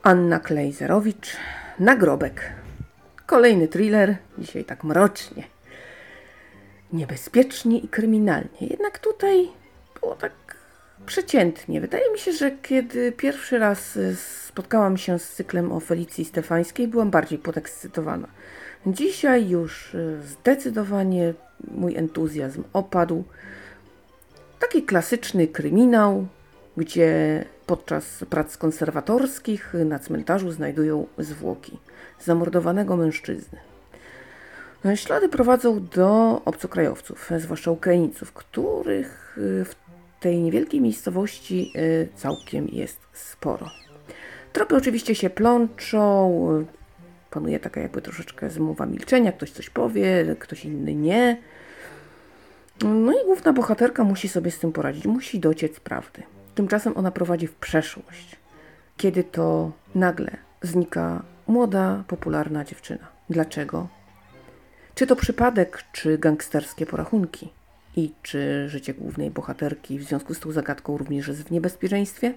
Anna 0.02 0.40
Klejzerowicz, 0.40 1.36
Nagrobek. 1.78 2.52
Kolejny 3.26 3.68
thriller, 3.68 4.16
dzisiaj 4.38 4.64
tak 4.64 4.84
mrocznie. 4.84 5.44
Niebezpiecznie 6.92 7.78
i 7.78 7.88
kryminalnie. 7.88 8.66
Jednak 8.70 8.98
tutaj 8.98 9.48
było 10.00 10.14
tak 10.14 10.32
przeciętnie. 11.06 11.80
Wydaje 11.80 12.12
mi 12.12 12.18
się, 12.18 12.32
że 12.32 12.50
kiedy 12.50 13.12
pierwszy 13.12 13.58
raz 13.58 13.98
spotkałam 14.46 14.96
się 14.96 15.18
z 15.18 15.32
cyklem 15.32 15.72
o 15.72 15.80
Felicji 15.80 16.24
Stefańskiej, 16.24 16.88
byłam 16.88 17.10
bardziej 17.10 17.38
podekscytowana. 17.38 18.28
Dzisiaj 18.86 19.48
już 19.48 19.94
e, 19.94 20.22
zdecydowanie 20.22 21.34
mój 21.70 21.96
entuzjazm 21.96 22.64
opadł. 22.72 23.24
Taki 24.58 24.82
klasyczny 24.82 25.48
kryminał, 25.48 26.26
gdzie 26.76 27.44
podczas 27.66 28.24
prac 28.30 28.56
konserwatorskich 28.56 29.74
na 29.84 29.98
cmentarzu 29.98 30.50
znajdują 30.50 31.06
zwłoki 31.18 31.78
zamordowanego 32.20 32.96
mężczyzny. 32.96 33.58
Ślady 34.94 35.28
prowadzą 35.28 35.86
do 35.94 36.40
obcokrajowców, 36.44 37.30
zwłaszcza 37.38 37.70
Ukraińców, 37.70 38.32
których 38.32 39.38
e, 39.38 39.64
w 39.64 39.74
tej 40.20 40.40
niewielkiej 40.42 40.80
miejscowości 40.80 41.72
e, 41.74 42.18
całkiem 42.18 42.68
jest 42.68 43.00
sporo. 43.12 43.70
Tropy 44.52 44.76
oczywiście 44.76 45.14
się 45.14 45.30
plączą, 45.30 46.66
panuje 47.36 47.60
taka 47.60 47.80
jakby 47.80 48.02
troszeczkę 48.02 48.50
zmowa 48.50 48.86
milczenia, 48.86 49.32
ktoś 49.32 49.50
coś 49.50 49.70
powie, 49.70 50.36
ktoś 50.38 50.64
inny 50.64 50.94
nie. 50.94 51.36
No 52.84 53.12
i 53.12 53.24
główna 53.24 53.52
bohaterka 53.52 54.04
musi 54.04 54.28
sobie 54.28 54.50
z 54.50 54.58
tym 54.58 54.72
poradzić, 54.72 55.06
musi 55.06 55.40
dociec 55.40 55.80
prawdy. 55.80 56.22
Tymczasem 56.54 56.96
ona 56.96 57.10
prowadzi 57.10 57.46
w 57.46 57.54
przeszłość, 57.54 58.36
kiedy 58.96 59.24
to 59.24 59.72
nagle 59.94 60.30
znika 60.62 61.22
młoda, 61.46 62.04
popularna 62.08 62.64
dziewczyna. 62.64 63.08
Dlaczego? 63.30 63.88
Czy 64.94 65.06
to 65.06 65.16
przypadek, 65.16 65.84
czy 65.92 66.18
gangsterskie 66.18 66.86
porachunki? 66.86 67.52
I 67.96 68.12
czy 68.22 68.68
życie 68.68 68.94
głównej 68.94 69.30
bohaterki 69.30 69.98
w 69.98 70.02
związku 70.02 70.34
z 70.34 70.40
tą 70.40 70.52
zagadką 70.52 70.98
również 70.98 71.28
jest 71.28 71.42
w 71.42 71.50
niebezpieczeństwie? 71.50 72.34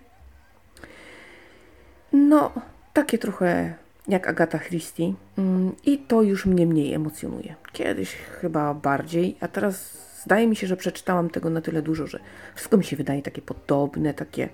No, 2.13 2.51
takie 2.94 3.18
trochę 3.18 3.75
jak 4.08 4.27
Agata 4.27 4.60
Christie 4.60 5.13
mm, 5.38 5.75
i 5.86 5.98
to 5.98 6.22
już 6.22 6.46
mnie 6.46 6.65
mniej 6.65 6.94
emocjonuje. 6.94 7.56
Kiedyś 7.74 8.15
chyba 8.15 8.74
bardziej, 8.74 9.38
a 9.39 9.48
teraz 9.48 9.98
zdaje 10.24 10.48
mi 10.48 10.56
się, 10.56 10.68
że 10.68 10.77
przeczytałam 10.77 11.29
tego 11.29 11.50
na 11.50 11.62
tyle 11.62 11.82
dużo, 11.82 12.08
że 12.08 12.20
wszystko 12.56 12.77
mi 12.77 12.84
się 12.84 12.96
wydaje 12.96 13.22
takie 13.22 13.41
podobne, 13.41 14.13
takie 14.13 14.50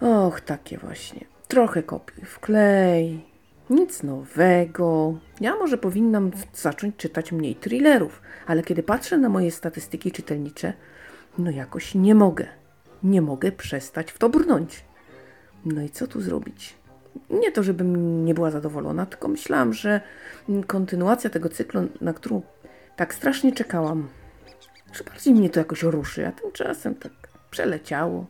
och, 0.00 0.40
takie 0.40 0.78
właśnie. 0.78 1.24
Trochę 1.48 1.82
kopiuj 1.82 2.24
wklej, 2.24 3.24
nic 3.70 4.02
nowego. 4.02 5.18
Ja 5.40 5.56
może 5.56 5.78
powinnam 5.78 6.30
zacząć 6.54 6.96
czytać 6.96 7.32
mniej 7.32 7.54
thrillerów, 7.54 8.22
ale 8.46 8.62
kiedy 8.62 8.82
patrzę 8.82 9.18
na 9.18 9.28
moje 9.28 9.50
statystyki 9.50 10.12
czytelnicze, 10.12 10.72
no 11.38 11.50
jakoś 11.50 11.94
nie 11.94 12.14
mogę. 12.14 12.46
Nie 13.02 13.22
mogę 13.22 13.52
przestać 13.52 14.12
w 14.12 14.18
to 14.18 14.28
brnąć. 14.28 14.84
No 15.64 15.82
i 15.82 15.90
co 15.90 16.06
tu 16.06 16.20
zrobić? 16.20 16.74
Nie 17.30 17.52
to, 17.52 17.62
żebym 17.62 18.24
nie 18.24 18.34
była 18.34 18.50
zadowolona, 18.50 19.06
tylko 19.06 19.28
myślałam, 19.28 19.72
że 19.72 20.00
kontynuacja 20.66 21.30
tego 21.30 21.48
cyklu, 21.48 21.88
na 22.00 22.12
którą 22.12 22.42
tak 22.96 23.14
strasznie 23.14 23.52
czekałam, 23.52 24.08
że 24.92 25.04
bardziej 25.04 25.34
mnie 25.34 25.50
to 25.50 25.60
jakoś 25.60 25.82
ruszy, 25.82 26.26
a 26.26 26.32
tymczasem 26.32 26.94
tak 26.94 27.12
przeleciało. 27.50 28.26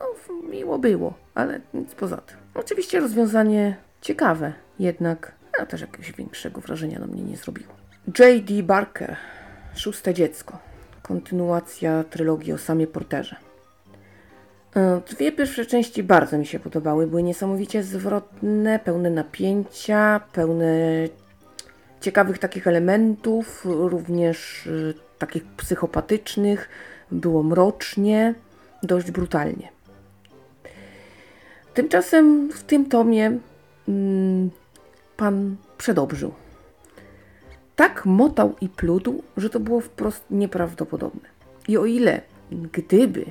No, 0.00 0.06
miło 0.50 0.78
było, 0.78 1.14
ale 1.34 1.60
nic 1.74 1.94
poza 1.94 2.16
tym. 2.16 2.36
Oczywiście 2.54 3.00
rozwiązanie 3.00 3.76
ciekawe, 4.00 4.52
jednak 4.78 5.32
a 5.60 5.66
też 5.66 5.80
jakiegoś 5.80 6.12
większego 6.12 6.60
wrażenia 6.60 6.98
na 6.98 7.06
mnie 7.06 7.22
nie 7.22 7.36
zrobiło. 7.36 7.74
J.D. 8.18 8.62
Barker, 8.62 9.16
Szóste 9.76 10.14
Dziecko. 10.14 10.58
Kontynuacja 11.02 12.04
trylogii 12.04 12.52
o 12.52 12.58
samie 12.58 12.86
Porterze. 12.86 13.36
E, 14.76 15.00
dwie 15.10 15.32
pierwsze 15.32 15.66
części 15.66 16.02
bardzo 16.02 16.38
mi 16.38 16.46
się 16.46 16.58
podobały. 16.58 17.06
Były 17.06 17.22
niesamowicie 17.22 17.82
zwrotne, 17.82 18.78
pełne 18.78 19.10
napięcia, 19.10 20.20
pełne 20.32 20.74
ciekawych 22.00 22.38
takich 22.38 22.66
elementów, 22.66 23.64
również 23.64 24.66
e, 24.66 24.70
takich 25.18 25.44
psychopatycznych. 25.44 26.68
Było 27.10 27.42
mrocznie, 27.42 28.34
dość 28.82 29.10
brutalnie. 29.10 29.68
Tymczasem 31.74 32.52
w 32.52 32.62
tym 32.62 32.88
tomie 32.88 33.38
mm, 33.88 34.50
pan 35.16 35.56
przedobrzył. 35.78 36.34
Tak 37.76 38.06
motał 38.06 38.54
i 38.60 38.68
pludł, 38.68 39.22
że 39.36 39.50
to 39.50 39.60
było 39.60 39.80
wprost 39.80 40.24
nieprawdopodobne. 40.30 41.28
I 41.68 41.78
o 41.78 41.86
ile 41.86 42.20
gdyby 42.50 43.24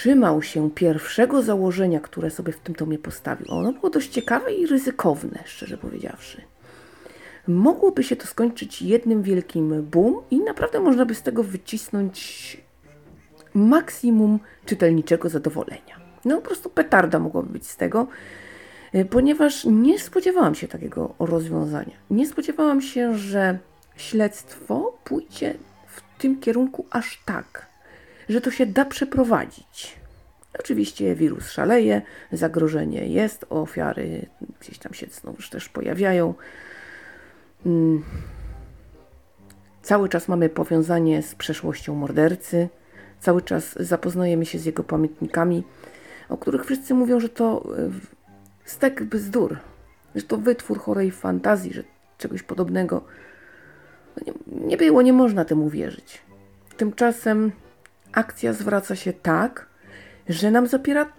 trzymał 0.00 0.42
się 0.42 0.70
pierwszego 0.70 1.42
założenia, 1.42 2.00
które 2.00 2.30
sobie 2.30 2.52
w 2.52 2.60
tym 2.60 2.74
tomie 2.74 2.98
postawił. 2.98 3.46
Ono 3.50 3.72
było 3.72 3.90
dość 3.90 4.08
ciekawe 4.08 4.52
i 4.52 4.66
ryzykowne, 4.66 5.38
szczerze 5.44 5.78
powiedziawszy. 5.78 6.42
Mogłoby 7.48 8.04
się 8.04 8.16
to 8.16 8.26
skończyć 8.26 8.82
jednym 8.82 9.22
wielkim 9.22 9.82
boom 9.82 10.22
i 10.30 10.40
naprawdę 10.40 10.80
można 10.80 11.06
by 11.06 11.14
z 11.14 11.22
tego 11.22 11.42
wycisnąć 11.42 12.56
maksimum 13.54 14.40
czytelniczego 14.66 15.28
zadowolenia. 15.28 16.00
No 16.24 16.36
po 16.36 16.42
prostu 16.42 16.70
petarda 16.70 17.18
mogłaby 17.18 17.52
być 17.52 17.66
z 17.66 17.76
tego, 17.76 18.06
ponieważ 19.10 19.64
nie 19.64 19.98
spodziewałam 19.98 20.54
się 20.54 20.68
takiego 20.68 21.14
rozwiązania. 21.18 21.96
Nie 22.10 22.26
spodziewałam 22.26 22.80
się, 22.80 23.14
że 23.14 23.58
śledztwo 23.96 24.98
pójdzie 25.04 25.54
w 25.86 26.20
tym 26.20 26.40
kierunku 26.40 26.86
aż 26.90 27.22
tak 27.24 27.69
że 28.30 28.40
to 28.40 28.50
się 28.50 28.66
da 28.66 28.84
przeprowadzić. 28.84 29.96
Oczywiście 30.58 31.14
wirus 31.14 31.50
szaleje, 31.50 32.02
zagrożenie 32.32 33.06
jest, 33.06 33.46
ofiary 33.50 34.26
gdzieś 34.60 34.78
tam 34.78 34.94
się 34.94 35.06
znowu 35.06 35.42
też 35.50 35.68
pojawiają. 35.68 36.34
Mm. 37.66 38.02
Cały 39.82 40.08
czas 40.08 40.28
mamy 40.28 40.48
powiązanie 40.48 41.22
z 41.22 41.34
przeszłością 41.34 41.94
mordercy, 41.94 42.68
cały 43.20 43.42
czas 43.42 43.74
zapoznajemy 43.80 44.46
się 44.46 44.58
z 44.58 44.64
jego 44.64 44.84
pamiętnikami, 44.84 45.64
o 46.28 46.36
których 46.36 46.64
wszyscy 46.64 46.94
mówią, 46.94 47.20
że 47.20 47.28
to 47.28 47.68
stek 48.64 49.04
bzdur, 49.04 49.56
że 50.14 50.22
to 50.22 50.36
wytwór 50.36 50.78
chorej 50.78 51.10
fantazji, 51.10 51.72
że 51.72 51.82
czegoś 52.18 52.42
podobnego 52.42 53.04
no 54.16 54.22
nie, 54.26 54.66
nie 54.66 54.76
było, 54.76 55.02
nie 55.02 55.12
można 55.12 55.44
temu 55.44 55.70
wierzyć. 55.70 56.22
Tymczasem 56.76 57.52
akcja 58.12 58.52
zwraca 58.52 58.96
się 58.96 59.12
tak, 59.12 59.66
że 60.28 60.50
nam 60.50 60.66
zapiera 60.66 61.12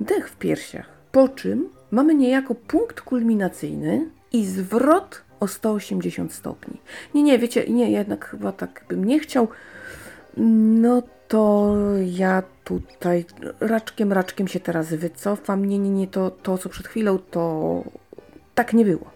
dech 0.00 0.28
w 0.28 0.36
piersiach. 0.36 0.88
Po 1.12 1.28
czym 1.28 1.68
mamy 1.90 2.14
niejako 2.14 2.54
punkt 2.54 3.00
kulminacyjny 3.00 4.10
i 4.32 4.46
zwrot 4.46 5.22
o 5.40 5.48
180 5.48 6.32
stopni. 6.32 6.80
Nie, 7.14 7.22
nie, 7.22 7.38
wiecie, 7.38 7.64
nie, 7.68 7.90
jednak 7.90 8.28
chyba 8.28 8.52
tak 8.52 8.84
bym 8.88 9.04
nie 9.04 9.18
chciał. 9.18 9.48
No 10.36 11.02
to 11.28 11.74
ja 12.04 12.42
tutaj 12.64 13.24
raczkiem, 13.60 14.12
raczkiem 14.12 14.48
się 14.48 14.60
teraz 14.60 14.94
wycofam. 14.94 15.64
Nie, 15.64 15.78
nie, 15.78 15.90
nie, 15.90 16.06
to, 16.06 16.30
to 16.30 16.58
co 16.58 16.68
przed 16.68 16.88
chwilą, 16.88 17.18
to 17.18 17.84
tak 18.54 18.72
nie 18.72 18.84
było. 18.84 19.10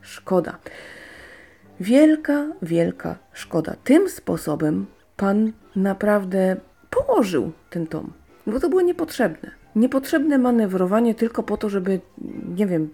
Szkoda. 0.00 0.58
Wielka, 1.80 2.46
wielka 2.62 3.16
szkoda. 3.32 3.76
Tym 3.84 4.08
sposobem 4.08 4.86
pan 5.16 5.52
naprawdę 5.76 6.56
położył 6.90 7.52
ten 7.70 7.86
tom, 7.86 8.12
bo 8.46 8.60
to 8.60 8.68
było 8.68 8.80
niepotrzebne. 8.80 9.50
Niepotrzebne 9.76 10.38
manewrowanie 10.38 11.14
tylko 11.14 11.42
po 11.42 11.56
to, 11.56 11.68
żeby, 11.68 12.00
nie 12.56 12.66
wiem, 12.66 12.88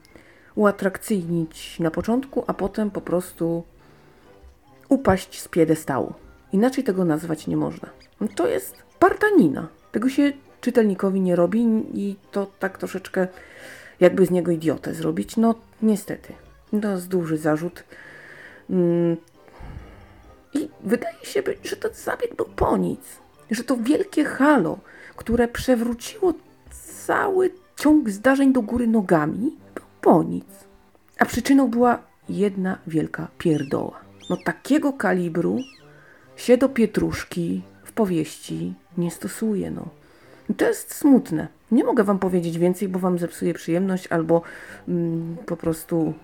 uatrakcyjnić 0.54 1.80
na 1.80 1.90
początku, 1.90 2.44
a 2.46 2.54
potem 2.54 2.90
po 2.90 3.00
prostu 3.00 3.64
upaść 4.88 5.40
z 5.40 5.48
piedestału. 5.48 6.14
Inaczej 6.52 6.84
tego 6.84 7.04
nazwać 7.04 7.46
nie 7.46 7.56
można. 7.56 7.88
To 8.34 8.46
jest 8.46 8.76
partanina. 8.98 9.68
Tego 9.92 10.08
się 10.08 10.32
czytelnikowi 10.60 11.20
nie 11.20 11.36
robi 11.36 11.60
i 11.94 12.16
to 12.32 12.46
tak 12.58 12.78
troszeczkę 12.78 13.28
jakby 14.00 14.26
z 14.26 14.30
niego 14.30 14.52
idiotę 14.52 14.94
zrobić. 14.94 15.36
No 15.36 15.54
niestety. 15.82 16.32
To 16.82 16.90
jest 16.90 17.08
duży 17.08 17.38
zarzut. 17.38 17.84
Mm, 18.70 19.16
I 20.54 20.68
wydaje 20.84 21.24
się, 21.24 21.42
że 21.64 21.76
ten 21.76 21.94
zabieg 21.94 22.36
był 22.36 22.46
po 22.46 22.76
nic. 22.76 23.00
Że 23.50 23.64
to 23.64 23.76
wielkie 23.76 24.24
halo, 24.24 24.78
które 25.16 25.48
przewróciło 25.48 26.34
cały 27.06 27.50
ciąg 27.76 28.10
zdarzeń 28.10 28.52
do 28.52 28.62
góry 28.62 28.86
nogami, 28.86 29.56
był 29.74 29.84
po 30.00 30.22
nic. 30.22 30.46
A 31.18 31.24
przyczyną 31.24 31.68
była 31.68 31.98
jedna 32.28 32.78
wielka 32.86 33.28
pierdoła. 33.38 34.00
No 34.30 34.36
takiego 34.44 34.92
kalibru 34.92 35.58
się 36.36 36.56
do 36.56 36.68
pietruszki 36.68 37.62
w 37.84 37.92
powieści 37.92 38.74
nie 38.98 39.10
stosuje, 39.10 39.70
no. 39.70 39.88
To 40.56 40.64
jest 40.64 40.94
smutne. 40.94 41.48
Nie 41.70 41.84
mogę 41.84 42.04
wam 42.04 42.18
powiedzieć 42.18 42.58
więcej, 42.58 42.88
bo 42.88 42.98
wam 42.98 43.18
zepsuję 43.18 43.54
przyjemność 43.54 44.06
albo 44.06 44.42
mm, 44.88 45.36
po 45.46 45.56
prostu 45.56 46.14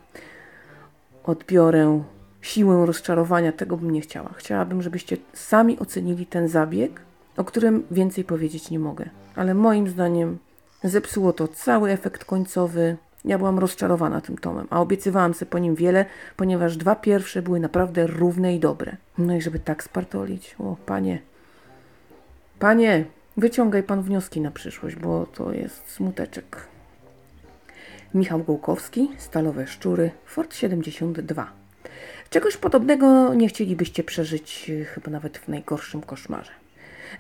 odbiorę 1.25 2.03
siłę 2.41 2.87
rozczarowania. 2.87 3.53
Tego 3.53 3.77
bym 3.77 3.91
nie 3.91 4.01
chciała. 4.01 4.31
Chciałabym, 4.37 4.83
żebyście 4.83 5.17
sami 5.33 5.79
ocenili 5.79 6.27
ten 6.27 6.49
zabieg, 6.49 7.01
o 7.37 7.45
którym 7.45 7.87
więcej 7.91 8.25
powiedzieć 8.25 8.71
nie 8.71 8.79
mogę. 8.79 9.11
Ale 9.37 9.55
moim 9.55 9.89
zdaniem 9.89 10.39
zepsuło 10.85 11.33
to 11.33 11.49
cały 11.49 11.91
efekt 11.91 12.25
końcowy. 12.25 12.97
Ja 13.25 13.39
byłam 13.39 13.59
rozczarowana 13.59 14.21
tym 14.21 14.39
tomem, 14.39 14.67
a 14.71 14.81
obiecywałam 14.81 15.35
sobie 15.35 15.51
po 15.51 15.59
nim 15.59 15.75
wiele, 15.75 16.05
ponieważ 16.37 16.77
dwa 16.77 16.95
pierwsze 16.95 17.43
były 17.43 17.61
naprawdę 17.61 18.07
równe 18.07 18.55
i 18.55 18.61
dobre. 18.61 18.97
No 19.19 19.37
i 19.37 19.43
żeby 19.43 19.59
tak 19.59 19.83
spartolić, 19.85 20.57
o 20.59 20.77
panie, 20.87 21.19
panie, 22.59 23.05
wyciągaj 23.37 23.83
pan 23.83 24.03
wnioski 24.03 24.41
na 24.41 24.51
przyszłość, 24.51 24.97
bo 24.97 25.27
to 25.27 25.53
jest 25.53 25.91
smuteczek. 25.91 26.67
Michał 28.15 28.45
Gołkowski, 28.45 29.11
Stalowe 29.19 29.67
Szczury, 29.67 30.11
Fort 30.27 30.55
72. 30.55 31.53
Czegoś 32.31 32.57
podobnego 32.57 33.35
nie 33.35 33.49
chcielibyście 33.49 34.05
przeżyć 34.05 34.71
chyba 34.95 35.11
nawet 35.11 35.39
w 35.39 35.49
najgorszym 35.49 36.03
koszmarze. 36.03 36.60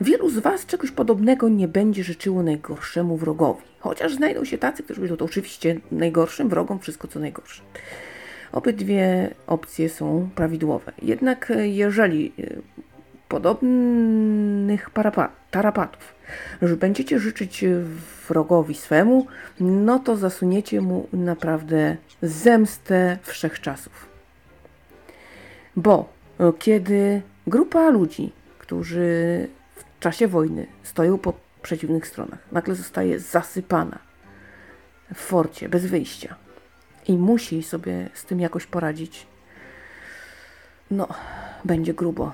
Wielu 0.00 0.30
z 0.30 0.38
Was 0.38 0.66
czegoś 0.66 0.90
podobnego 0.90 1.48
nie 1.48 1.68
będzie 1.68 2.04
życzyło 2.04 2.42
najgorszemu 2.42 3.16
wrogowi. 3.16 3.62
Chociaż 3.80 4.14
znajdą 4.14 4.44
się 4.44 4.58
tacy, 4.58 4.82
którzy 4.82 5.00
będą 5.00 5.16
to 5.16 5.24
oczywiście 5.24 5.80
najgorszym 5.92 6.48
wrogom 6.48 6.78
wszystko 6.78 7.08
co 7.08 7.20
najgorsze. 7.20 7.62
Obydwie 8.52 9.30
opcje 9.46 9.88
są 9.88 10.30
prawidłowe. 10.34 10.92
Jednak 11.02 11.50
e, 11.50 11.68
jeżeli 11.68 12.32
e, 12.38 12.46
podobnych 13.28 14.90
tarapatów, 15.50 16.14
że 16.62 16.76
będziecie 16.76 17.18
życzyć 17.18 17.64
wrogowi 18.28 18.74
swemu, 18.74 19.26
no 19.60 19.98
to 19.98 20.16
zasuniecie 20.16 20.80
mu 20.80 21.08
naprawdę 21.12 21.96
zemstę 22.22 23.18
wszechczasów. 23.22 24.08
Bo 25.76 26.12
e, 26.40 26.52
kiedy 26.58 27.22
grupa 27.46 27.90
ludzi, 27.90 28.32
którzy 28.58 29.48
czasie 30.00 30.28
wojny 30.28 30.66
stoją 30.82 31.18
po 31.18 31.32
przeciwnych 31.62 32.06
stronach, 32.06 32.38
nagle 32.52 32.74
zostaje 32.74 33.18
zasypana 33.18 33.98
w 35.14 35.18
forcie 35.18 35.68
bez 35.68 35.86
wyjścia 35.86 36.36
i 37.08 37.12
musi 37.18 37.62
sobie 37.62 38.08
z 38.14 38.24
tym 38.24 38.40
jakoś 38.40 38.66
poradzić, 38.66 39.26
no, 40.90 41.08
będzie 41.64 41.94
grubo. 41.94 42.32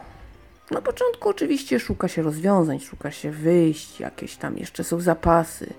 Na 0.71 0.83
początku 0.83 1.29
oczywiście 1.29 1.81
szuka 1.81 2.09
się 2.09 2.23
rozwiązań, 2.23 2.81
szuka 2.81 3.11
się 3.11 3.31
wyjść, 3.31 4.01
jakieś 4.01 4.37
tam 4.37 4.59
jeszcze 4.59 4.85
są 4.85 5.01
zapasy, 5.01 5.75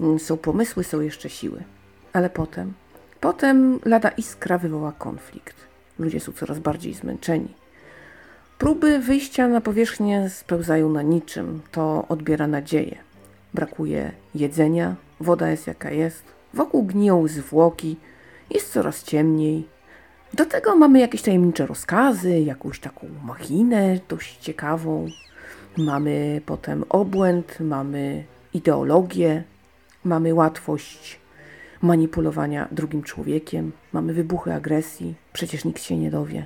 mm, 0.00 0.18
są 0.18 0.36
pomysły, 0.36 0.84
są 0.84 1.00
jeszcze 1.00 1.30
siły. 1.30 1.62
Ale 2.12 2.30
potem, 2.30 2.72
potem 3.20 3.80
lada 3.84 4.08
iskra 4.08 4.58
wywoła 4.58 4.92
konflikt. 4.92 5.56
Ludzie 5.98 6.20
są 6.20 6.32
coraz 6.32 6.58
bardziej 6.58 6.94
zmęczeni. 6.94 7.54
Próby 8.58 8.98
wyjścia 8.98 9.48
na 9.48 9.60
powierzchnię 9.60 10.30
spełzają 10.30 10.90
na 10.90 11.02
niczym. 11.02 11.60
To 11.72 12.04
odbiera 12.08 12.46
nadzieję. 12.46 12.98
Brakuje 13.54 14.12
jedzenia, 14.34 14.96
woda 15.20 15.50
jest 15.50 15.66
jaka 15.66 15.90
jest, 15.90 16.24
wokół 16.54 16.82
gniją 16.82 17.28
zwłoki, 17.28 17.96
jest 18.50 18.72
coraz 18.72 19.02
ciemniej. 19.02 19.68
Do 20.34 20.46
tego 20.46 20.76
mamy 20.76 20.98
jakieś 21.00 21.22
tajemnicze 21.22 21.66
rozkazy, 21.66 22.40
jakąś 22.40 22.80
taką 22.80 23.06
machinę 23.24 23.98
dość 24.08 24.38
ciekawą. 24.38 25.06
Mamy 25.76 26.40
potem 26.46 26.84
obłęd, 26.88 27.60
mamy 27.60 28.24
ideologię, 28.54 29.42
mamy 30.04 30.34
łatwość 30.34 31.18
manipulowania 31.82 32.68
drugim 32.70 33.02
człowiekiem, 33.02 33.72
mamy 33.92 34.12
wybuchy 34.12 34.54
agresji, 34.54 35.14
przecież 35.32 35.64
nikt 35.64 35.82
się 35.82 35.96
nie 35.96 36.10
dowie. 36.10 36.44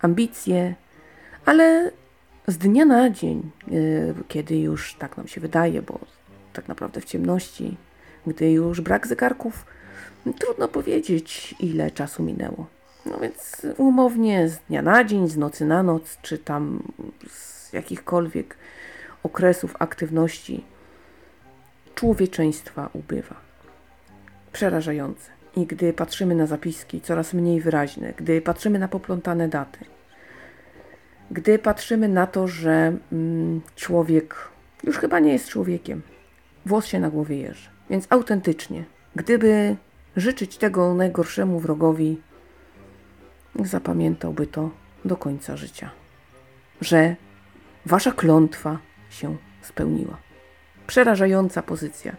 Ambicje, 0.00 0.74
ale 1.46 1.90
z 2.46 2.58
dnia 2.58 2.84
na 2.84 3.10
dzień, 3.10 3.50
y, 3.72 4.14
kiedy 4.28 4.56
już 4.56 4.94
tak 4.94 5.16
nam 5.16 5.28
się 5.28 5.40
wydaje, 5.40 5.82
bo 5.82 5.98
tak 6.52 6.68
naprawdę 6.68 7.00
w 7.00 7.04
ciemności, 7.04 7.76
gdy 8.26 8.50
już 8.50 8.80
brak 8.80 9.06
zegarków, 9.06 9.66
trudno 10.38 10.68
powiedzieć, 10.68 11.54
ile 11.60 11.90
czasu 11.90 12.22
minęło. 12.22 12.66
No 13.06 13.18
więc 13.18 13.66
umownie 13.76 14.48
z 14.48 14.58
dnia 14.58 14.82
na 14.82 15.04
dzień, 15.04 15.28
z 15.28 15.36
nocy 15.36 15.64
na 15.64 15.82
noc, 15.82 16.18
czy 16.22 16.38
tam 16.38 16.82
z 17.28 17.72
jakichkolwiek 17.72 18.56
okresów 19.22 19.76
aktywności 19.78 20.64
człowieczeństwa 21.94 22.90
ubywa. 22.92 23.34
Przerażające. 24.52 25.30
I 25.56 25.66
gdy 25.66 25.92
patrzymy 25.92 26.34
na 26.34 26.46
zapiski, 26.46 27.00
coraz 27.00 27.34
mniej 27.34 27.60
wyraźne, 27.60 28.12
gdy 28.16 28.40
patrzymy 28.40 28.78
na 28.78 28.88
poplątane 28.88 29.48
daty, 29.48 29.78
gdy 31.30 31.58
patrzymy 31.58 32.08
na 32.08 32.26
to, 32.26 32.48
że 32.48 32.96
mm, 33.12 33.60
człowiek 33.76 34.48
już 34.84 34.98
chyba 34.98 35.18
nie 35.18 35.32
jest 35.32 35.48
człowiekiem, 35.48 36.02
włos 36.66 36.86
się 36.86 37.00
na 37.00 37.10
głowie 37.10 37.36
jeży. 37.36 37.68
Więc 37.90 38.06
autentycznie, 38.10 38.84
gdyby 39.16 39.76
życzyć 40.16 40.56
tego 40.56 40.94
najgorszemu 40.94 41.60
wrogowi, 41.60 42.20
zapamiętałby 43.64 44.46
to 44.46 44.70
do 45.04 45.16
końca 45.16 45.56
życia, 45.56 45.90
że 46.80 47.16
wasza 47.86 48.12
klątwa 48.12 48.78
się 49.10 49.36
spełniła. 49.62 50.16
Przerażająca 50.86 51.62
pozycja. 51.62 52.16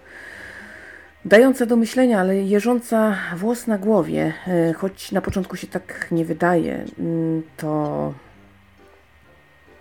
Dająca 1.26 1.66
do 1.66 1.76
myślenia, 1.76 2.20
ale 2.20 2.36
jeżąca 2.36 3.18
włos 3.36 3.68
na 3.68 3.78
głowie, 3.78 4.34
e, 4.48 4.74
choć 4.74 5.12
na 5.12 5.22
początku 5.22 5.56
się 5.56 5.68
tak 5.68 6.08
nie 6.12 6.26
wydaje, 6.26 6.86
mm, 7.00 7.44
to 7.58 8.14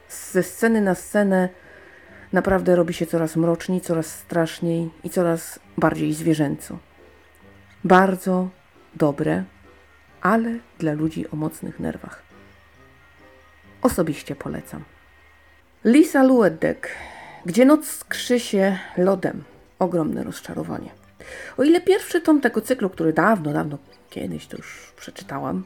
ze 0.09 0.42
sceny 0.42 0.81
na 0.81 0.95
scenę 0.95 1.49
naprawdę 2.33 2.77
robi 2.77 2.95
się 2.95 3.07
coraz 3.07 3.37
mroczniej, 3.37 3.81
coraz 3.81 4.07
straszniej 4.07 4.90
i 5.05 5.11
coraz 5.11 5.61
bardziej 5.79 6.14
zwierzęco. 6.14 6.79
Bardzo 7.85 8.49
dobre, 8.95 9.45
ale 10.21 10.59
dla 10.79 10.92
ludzi 10.92 11.31
o 11.31 11.37
mocnych 11.37 11.81
nerwach. 11.81 12.23
Osobiście 13.83 14.37
polecam. 14.37 14.85
Lisa 15.85 16.23
Luedek, 16.23 16.88
gdzie 17.47 17.64
noc 17.64 17.87
skrzy 17.87 18.40
się 18.40 18.79
lodem. 18.97 19.45
Ogromne 19.79 20.25
rozczarowanie. 20.25 20.90
O 21.57 21.62
ile 21.62 21.81
pierwszy 21.81 22.21
tom 22.21 22.40
tego 22.40 22.61
cyklu, 22.61 22.90
który 22.90 23.12
dawno, 23.12 23.53
dawno 23.53 23.79
kiedyś 24.11 24.47
to 24.47 24.57
już 24.57 24.92
przeczytałam, 24.97 25.64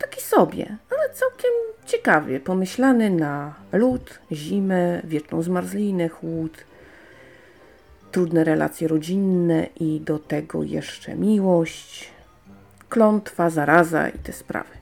taki 0.00 0.20
sobie, 0.20 0.76
ale 0.90 1.14
całkiem 1.14 1.50
ciekawie 1.86 2.40
pomyślany 2.40 3.10
na 3.10 3.54
lód, 3.72 4.18
zimę, 4.32 5.02
wieczną 5.04 5.42
zmarzlinę, 5.42 6.08
chłód, 6.08 6.64
trudne 8.12 8.44
relacje 8.44 8.88
rodzinne 8.88 9.66
i 9.80 10.00
do 10.00 10.18
tego 10.18 10.62
jeszcze 10.62 11.14
miłość, 11.14 12.10
klątwa, 12.88 13.50
zaraza 13.50 14.08
i 14.08 14.18
te 14.18 14.32
sprawy. 14.32 14.80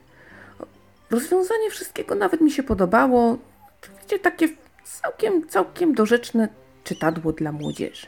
Rozwiązanie 1.11 1.70
wszystkiego 1.70 2.14
nawet 2.14 2.40
mi 2.40 2.50
się 2.50 2.62
podobało. 2.62 3.38
To 4.09 4.18
takie 4.18 4.48
całkiem, 4.85 5.48
całkiem 5.48 5.94
dorzeczne 5.94 6.48
czytadło 6.85 7.33
dla 7.33 7.52
młodzieży. 7.52 8.07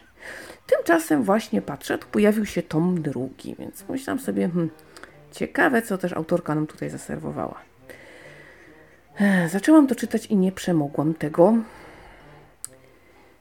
Tymczasem 0.67 1.23
właśnie 1.23 1.63
patrzę, 1.63 1.99
tu 1.99 2.07
pojawił 2.13 2.47
się 2.47 2.63
tom 2.63 3.03
drugi, 3.03 3.57
więc 3.59 3.85
myślałam 3.89 4.21
sobie, 4.21 4.49
hmm, 4.49 4.71
ciekawe, 5.33 5.83
co 5.83 5.99
też 5.99 6.13
autorka 6.13 6.55
nam 6.55 6.67
tutaj 6.67 6.91
zaserwowała. 6.91 7.61
Zaczęłam 9.49 9.87
to 9.87 9.95
czytać 9.95 10.27
i 10.27 10.37
nie 10.37 10.53
przemogłam 10.53 11.15
tego. 11.15 11.55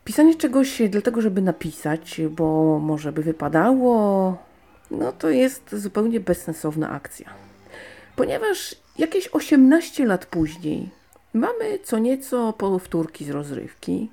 Pisanie 0.03 0.35
czegoś 0.35 0.81
dlatego, 0.89 1.21
żeby 1.21 1.41
napisać, 1.41 2.21
bo 2.29 2.79
może 2.79 3.11
by 3.11 3.23
wypadało, 3.23 4.37
no 4.91 5.11
to 5.11 5.29
jest 5.29 5.75
zupełnie 5.75 6.19
bezsensowna 6.19 6.89
akcja. 6.89 7.29
Ponieważ 8.15 8.75
jakieś 8.97 9.27
18 9.27 10.05
lat 10.05 10.25
później 10.25 10.89
mamy 11.33 11.79
co 11.83 11.99
nieco 11.99 12.53
powtórki 12.53 13.25
z 13.25 13.29
rozrywki, 13.29 14.11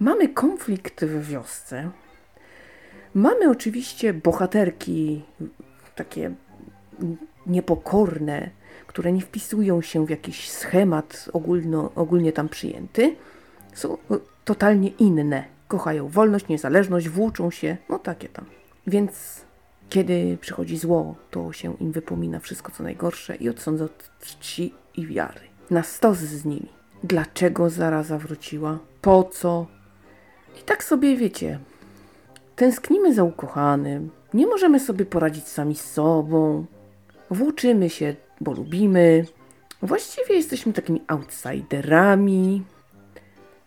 mamy 0.00 0.28
konflikt 0.28 1.04
w 1.04 1.28
wiosce, 1.28 1.90
mamy 3.14 3.50
oczywiście 3.50 4.14
bohaterki 4.14 5.22
takie 5.94 6.34
niepokorne, 7.46 8.50
które 8.86 9.12
nie 9.12 9.20
wpisują 9.20 9.82
się 9.82 10.06
w 10.06 10.10
jakiś 10.10 10.50
schemat 10.50 11.28
ogólno, 11.32 11.90
ogólnie 11.94 12.32
tam 12.32 12.48
przyjęty, 12.48 13.16
są 13.74 13.94
e, 13.94 13.96
totalnie 14.44 14.88
inne. 14.88 15.44
Kochają 15.68 16.08
wolność, 16.08 16.48
niezależność, 16.48 17.08
włóczą 17.08 17.50
się, 17.50 17.76
no 17.88 17.98
takie 17.98 18.28
tam. 18.28 18.44
Więc 18.86 19.44
kiedy 19.88 20.38
przychodzi 20.40 20.78
zło, 20.78 21.14
to 21.30 21.52
się 21.52 21.74
im 21.80 21.92
wypomina 21.92 22.38
wszystko 22.38 22.72
co 22.72 22.82
najgorsze 22.82 23.36
i 23.36 23.48
odsądza 23.48 23.84
od 23.84 24.10
czci 24.20 24.74
i 24.96 25.06
wiary. 25.06 25.40
Na 25.70 25.82
stos 25.82 26.18
z 26.18 26.44
nimi. 26.44 26.68
Dlaczego 27.04 27.70
zaraza 27.70 28.18
wróciła? 28.18 28.78
Po 29.00 29.24
co? 29.24 29.66
I 30.60 30.62
tak 30.64 30.84
sobie 30.84 31.16
wiecie, 31.16 31.58
tęsknimy 32.56 33.14
za 33.14 33.24
ukochanym, 33.24 34.10
nie 34.34 34.46
możemy 34.46 34.80
sobie 34.80 35.06
poradzić 35.06 35.48
sami 35.48 35.74
z 35.74 35.84
sobą, 35.84 36.66
włóczymy 37.34 37.90
się, 37.90 38.14
bo 38.40 38.52
lubimy. 38.52 39.24
Właściwie 39.82 40.34
jesteśmy 40.34 40.72
takimi 40.72 41.02
outsiderami, 41.06 42.62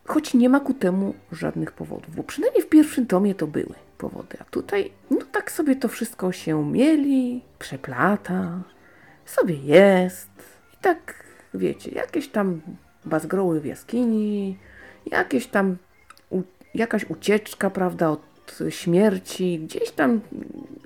choć 0.07 0.33
nie 0.33 0.49
ma 0.49 0.59
ku 0.59 0.73
temu 0.73 1.13
żadnych 1.31 1.71
powodów, 1.71 2.15
bo 2.15 2.23
przynajmniej 2.23 2.63
w 2.63 2.69
pierwszym 2.69 3.07
tomie 3.07 3.35
to 3.35 3.47
były 3.47 3.73
powody, 3.97 4.37
a 4.41 4.43
tutaj 4.43 4.91
no 5.11 5.17
tak 5.31 5.51
sobie 5.51 5.75
to 5.75 5.87
wszystko 5.87 6.31
się 6.31 6.71
mieli, 6.71 7.41
przeplata, 7.59 8.63
sobie 9.25 9.55
jest. 9.55 10.29
I 10.73 10.77
tak 10.81 11.23
wiecie, 11.53 11.91
jakieś 11.91 12.27
tam 12.27 12.61
bazgroły 13.05 13.61
w 13.61 13.65
jaskini, 13.65 14.57
jakieś 15.05 15.47
tam 15.47 15.77
u, 16.29 16.41
jakaś 16.73 17.09
ucieczka, 17.09 17.69
prawda, 17.69 18.09
od 18.09 18.34
śmierci, 18.69 19.59
gdzieś 19.59 19.91
tam 19.91 20.21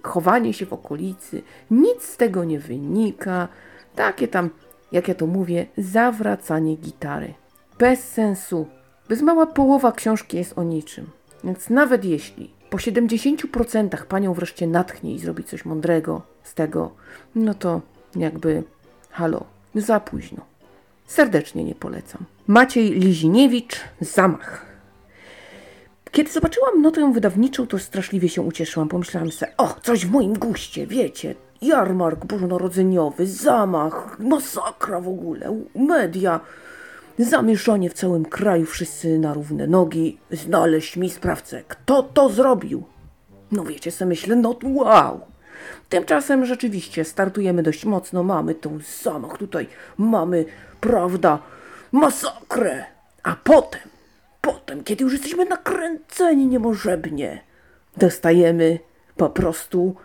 chowanie 0.03 0.53
się 0.53 0.65
w 0.65 0.73
okolicy, 0.73 1.41
nic 1.71 2.03
z 2.03 2.17
tego 2.17 2.43
nie 2.43 2.59
wynika, 2.59 3.47
takie 3.95 4.27
tam, 4.27 4.49
jak 4.91 5.07
ja 5.07 5.15
to 5.15 5.27
mówię, 5.27 5.65
zawracanie 5.77 6.75
gitary. 6.75 7.33
Bez 7.79 7.99
sensu. 7.99 8.67
Bez 9.09 9.21
mała 9.21 9.45
połowa 9.45 9.91
książki 9.91 10.37
jest 10.37 10.57
o 10.57 10.63
niczym. 10.63 11.09
Więc 11.43 11.69
nawet 11.69 12.05
jeśli 12.05 12.53
po 12.69 12.77
70% 12.77 14.05
panią 14.05 14.33
wreszcie 14.33 14.67
natchnie 14.67 15.13
i 15.13 15.19
zrobi 15.19 15.43
coś 15.43 15.65
mądrego 15.65 16.21
z 16.43 16.53
tego, 16.53 16.91
no 17.35 17.53
to 17.53 17.81
jakby 18.15 18.63
halo, 19.09 19.43
za 19.75 19.99
późno. 19.99 20.45
Serdecznie 21.07 21.63
nie 21.63 21.75
polecam. 21.75 22.25
Maciej 22.47 22.91
Liziniewicz, 22.91 23.81
Zamach. 24.01 24.68
Kiedy 26.11 26.31
zobaczyłam 26.31 26.81
notę 26.81 27.13
wydawniczą, 27.13 27.67
to 27.67 27.79
straszliwie 27.79 28.29
się 28.29 28.41
ucieszyłam. 28.41 28.89
Pomyślałam 28.89 29.31
sobie, 29.31 29.51
o, 29.57 29.75
coś 29.81 30.05
w 30.05 30.11
moim 30.11 30.33
guście, 30.33 30.87
wiecie. 30.87 31.35
Jarmark 31.61 32.25
bożonarodzeniowy, 32.25 33.27
zamach, 33.27 34.19
masakra 34.19 34.99
w 35.01 35.07
ogóle, 35.07 35.61
media, 35.75 36.39
zamieszanie 37.19 37.89
w 37.89 37.93
całym 37.93 38.25
kraju, 38.25 38.65
wszyscy 38.65 39.19
na 39.19 39.33
równe 39.33 39.67
nogi, 39.67 40.17
znaleźć 40.31 40.97
mi 40.97 41.09
sprawcę. 41.09 41.63
Kto 41.67 42.03
to 42.03 42.29
zrobił? 42.29 42.83
No 43.51 43.63
wiecie, 43.63 43.91
sobie 43.91 44.09
myślę, 44.09 44.35
no 44.35 44.55
wow. 44.63 45.21
Tymczasem 45.89 46.45
rzeczywiście 46.45 47.05
startujemy 47.05 47.63
dość 47.63 47.85
mocno, 47.85 48.23
mamy 48.23 48.55
tą 48.55 48.79
zamach 49.03 49.37
tutaj, 49.37 49.67
mamy, 49.97 50.45
prawda, 50.81 51.39
masakrę. 51.91 52.85
A 53.23 53.35
potem, 53.43 53.88
potem, 54.53 54.83
kiedy 54.83 55.03
już 55.03 55.13
jesteśmy 55.13 55.45
nakręceni 55.45 56.47
niemożebnie, 56.47 57.41
dostajemy 57.97 58.79
po 59.17 59.29
prostu 59.29 59.95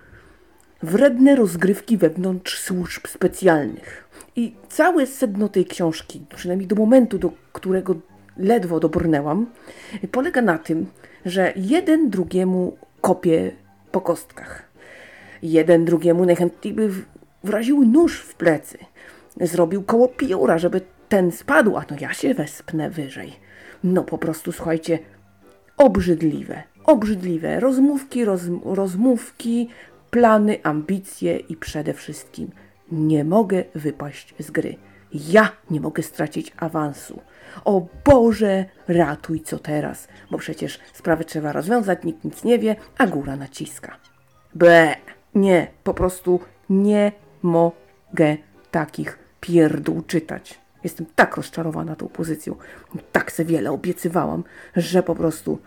wredne 0.82 1.36
rozgrywki 1.36 1.96
wewnątrz 1.96 2.58
służb 2.58 3.06
specjalnych. 3.06 4.08
I 4.36 4.54
całe 4.68 5.06
sedno 5.06 5.48
tej 5.48 5.66
książki, 5.66 6.26
przynajmniej 6.36 6.68
do 6.68 6.76
momentu, 6.76 7.18
do 7.18 7.30
którego 7.52 7.94
ledwo 8.36 8.80
dobrnęłam, 8.80 9.46
polega 10.12 10.42
na 10.42 10.58
tym, 10.58 10.86
że 11.26 11.52
jeden 11.56 12.10
drugiemu 12.10 12.76
kopie 13.00 13.52
po 13.92 14.00
kostkach. 14.00 14.62
Jeden 15.42 15.84
drugiemu 15.84 16.26
najchętniej 16.26 16.74
by 16.74 16.90
wraził 17.44 17.84
nóż 17.84 18.20
w 18.20 18.34
plecy. 18.34 18.78
Zrobił 19.40 19.82
koło 19.82 20.08
pióra, 20.08 20.58
żeby 20.58 20.80
ten 21.08 21.32
spadł, 21.32 21.76
a 21.76 21.84
no 21.90 21.96
ja 22.00 22.12
się 22.12 22.34
wespnę 22.34 22.90
wyżej. 22.90 23.32
No 23.84 24.04
po 24.04 24.18
prostu, 24.18 24.52
słuchajcie, 24.52 24.98
obrzydliwe, 25.76 26.62
obrzydliwe. 26.84 27.60
Rozmówki, 27.60 28.24
roz, 28.24 28.42
rozmówki, 28.64 29.68
plany, 30.10 30.58
ambicje 30.62 31.36
i 31.36 31.56
przede 31.56 31.94
wszystkim 31.94 32.50
nie 32.92 33.24
mogę 33.24 33.64
wypaść 33.74 34.34
z 34.38 34.50
gry. 34.50 34.76
Ja 35.12 35.52
nie 35.70 35.80
mogę 35.80 36.02
stracić 36.02 36.52
awansu. 36.56 37.20
O 37.64 37.86
Boże, 38.04 38.64
ratuj 38.88 39.40
co 39.40 39.58
teraz, 39.58 40.08
bo 40.30 40.38
przecież 40.38 40.80
sprawę 40.92 41.24
trzeba 41.24 41.52
rozwiązać, 41.52 42.04
nikt 42.04 42.24
nic 42.24 42.44
nie 42.44 42.58
wie, 42.58 42.76
a 42.98 43.06
góra 43.06 43.36
naciska. 43.36 43.96
Ble, 44.54 44.96
nie, 45.34 45.66
po 45.84 45.94
prostu 45.94 46.40
nie 46.70 47.12
mogę 47.42 48.36
takich 48.70 49.18
pierdół 49.40 50.02
czytać. 50.02 50.63
Jestem 50.84 51.06
tak 51.14 51.36
rozczarowana 51.36 51.96
tą 51.96 52.08
pozycją, 52.08 52.56
tak 53.12 53.32
se 53.32 53.44
wiele 53.44 53.70
obiecywałam, 53.70 54.44
że 54.76 55.02
po 55.02 55.14
prostu 55.14 55.58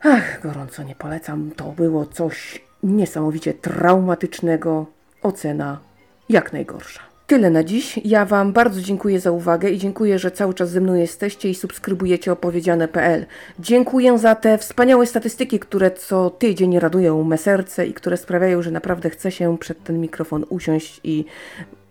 Ach, 0.00 0.42
gorąco 0.42 0.82
nie 0.82 0.94
polecam. 0.94 1.50
To 1.56 1.64
było 1.64 2.06
coś 2.06 2.62
niesamowicie 2.82 3.54
traumatycznego. 3.54 4.86
Ocena 5.22 5.80
jak 6.28 6.52
najgorsza. 6.52 7.00
Tyle 7.26 7.50
na 7.50 7.64
dziś. 7.64 8.00
Ja 8.04 8.24
Wam 8.24 8.52
bardzo 8.52 8.80
dziękuję 8.80 9.20
za 9.20 9.30
uwagę 9.30 9.70
i 9.70 9.78
dziękuję, 9.78 10.18
że 10.18 10.30
cały 10.30 10.54
czas 10.54 10.70
ze 10.70 10.80
mną 10.80 10.94
jesteście 10.94 11.50
i 11.50 11.54
subskrybujecie 11.54 12.32
opowiedziane.pl. 12.32 13.26
Dziękuję 13.58 14.18
za 14.18 14.34
te 14.34 14.58
wspaniałe 14.58 15.06
statystyki, 15.06 15.58
które 15.58 15.90
co 15.90 16.30
tydzień 16.30 16.78
radują 16.78 17.24
me 17.24 17.38
serce 17.38 17.86
i 17.86 17.94
które 17.94 18.16
sprawiają, 18.16 18.62
że 18.62 18.70
naprawdę 18.70 19.10
chcę 19.10 19.30
się 19.30 19.58
przed 19.58 19.84
ten 19.84 20.00
mikrofon 20.00 20.44
usiąść 20.48 21.00
i 21.04 21.24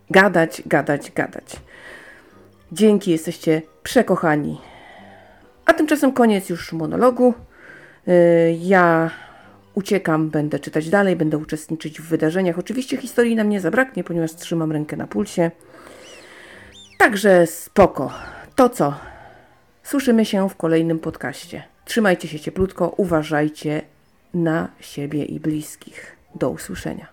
gadać, 0.09 0.61
gadać, 0.65 1.11
gadać. 1.11 1.55
Dzięki, 2.71 3.11
jesteście 3.11 3.61
przekochani. 3.83 4.61
A 5.65 5.73
tymczasem 5.73 6.11
koniec 6.11 6.49
już 6.49 6.73
monologu. 6.73 7.33
Y, 8.07 8.57
Ja 8.61 9.11
uciekam, 9.75 10.29
będę 10.29 10.59
czytać 10.59 10.89
dalej, 10.89 11.15
będę 11.15 11.37
uczestniczyć 11.37 12.01
w 12.01 12.07
wydarzeniach. 12.07 12.59
Oczywiście 12.59 12.97
historii 12.97 13.35
nam 13.35 13.49
nie 13.49 13.61
zabraknie, 13.61 14.03
ponieważ 14.03 14.35
trzymam 14.35 14.71
rękę 14.71 14.97
na 14.97 15.07
pulsie. 15.07 15.51
Także 16.99 17.47
spoko. 17.47 18.13
To 18.55 18.69
co? 18.69 18.93
Słyszymy 19.83 20.25
się 20.25 20.49
w 20.49 20.55
kolejnym 20.55 20.99
podcaście. 20.99 21.63
Trzymajcie 21.85 22.27
się 22.27 22.39
cieplutko, 22.39 22.93
uważajcie 22.97 23.81
na 24.33 24.67
siebie 24.79 25.25
i 25.25 25.39
bliskich. 25.39 26.17
Do 26.35 26.49
usłyszenia. 26.49 27.07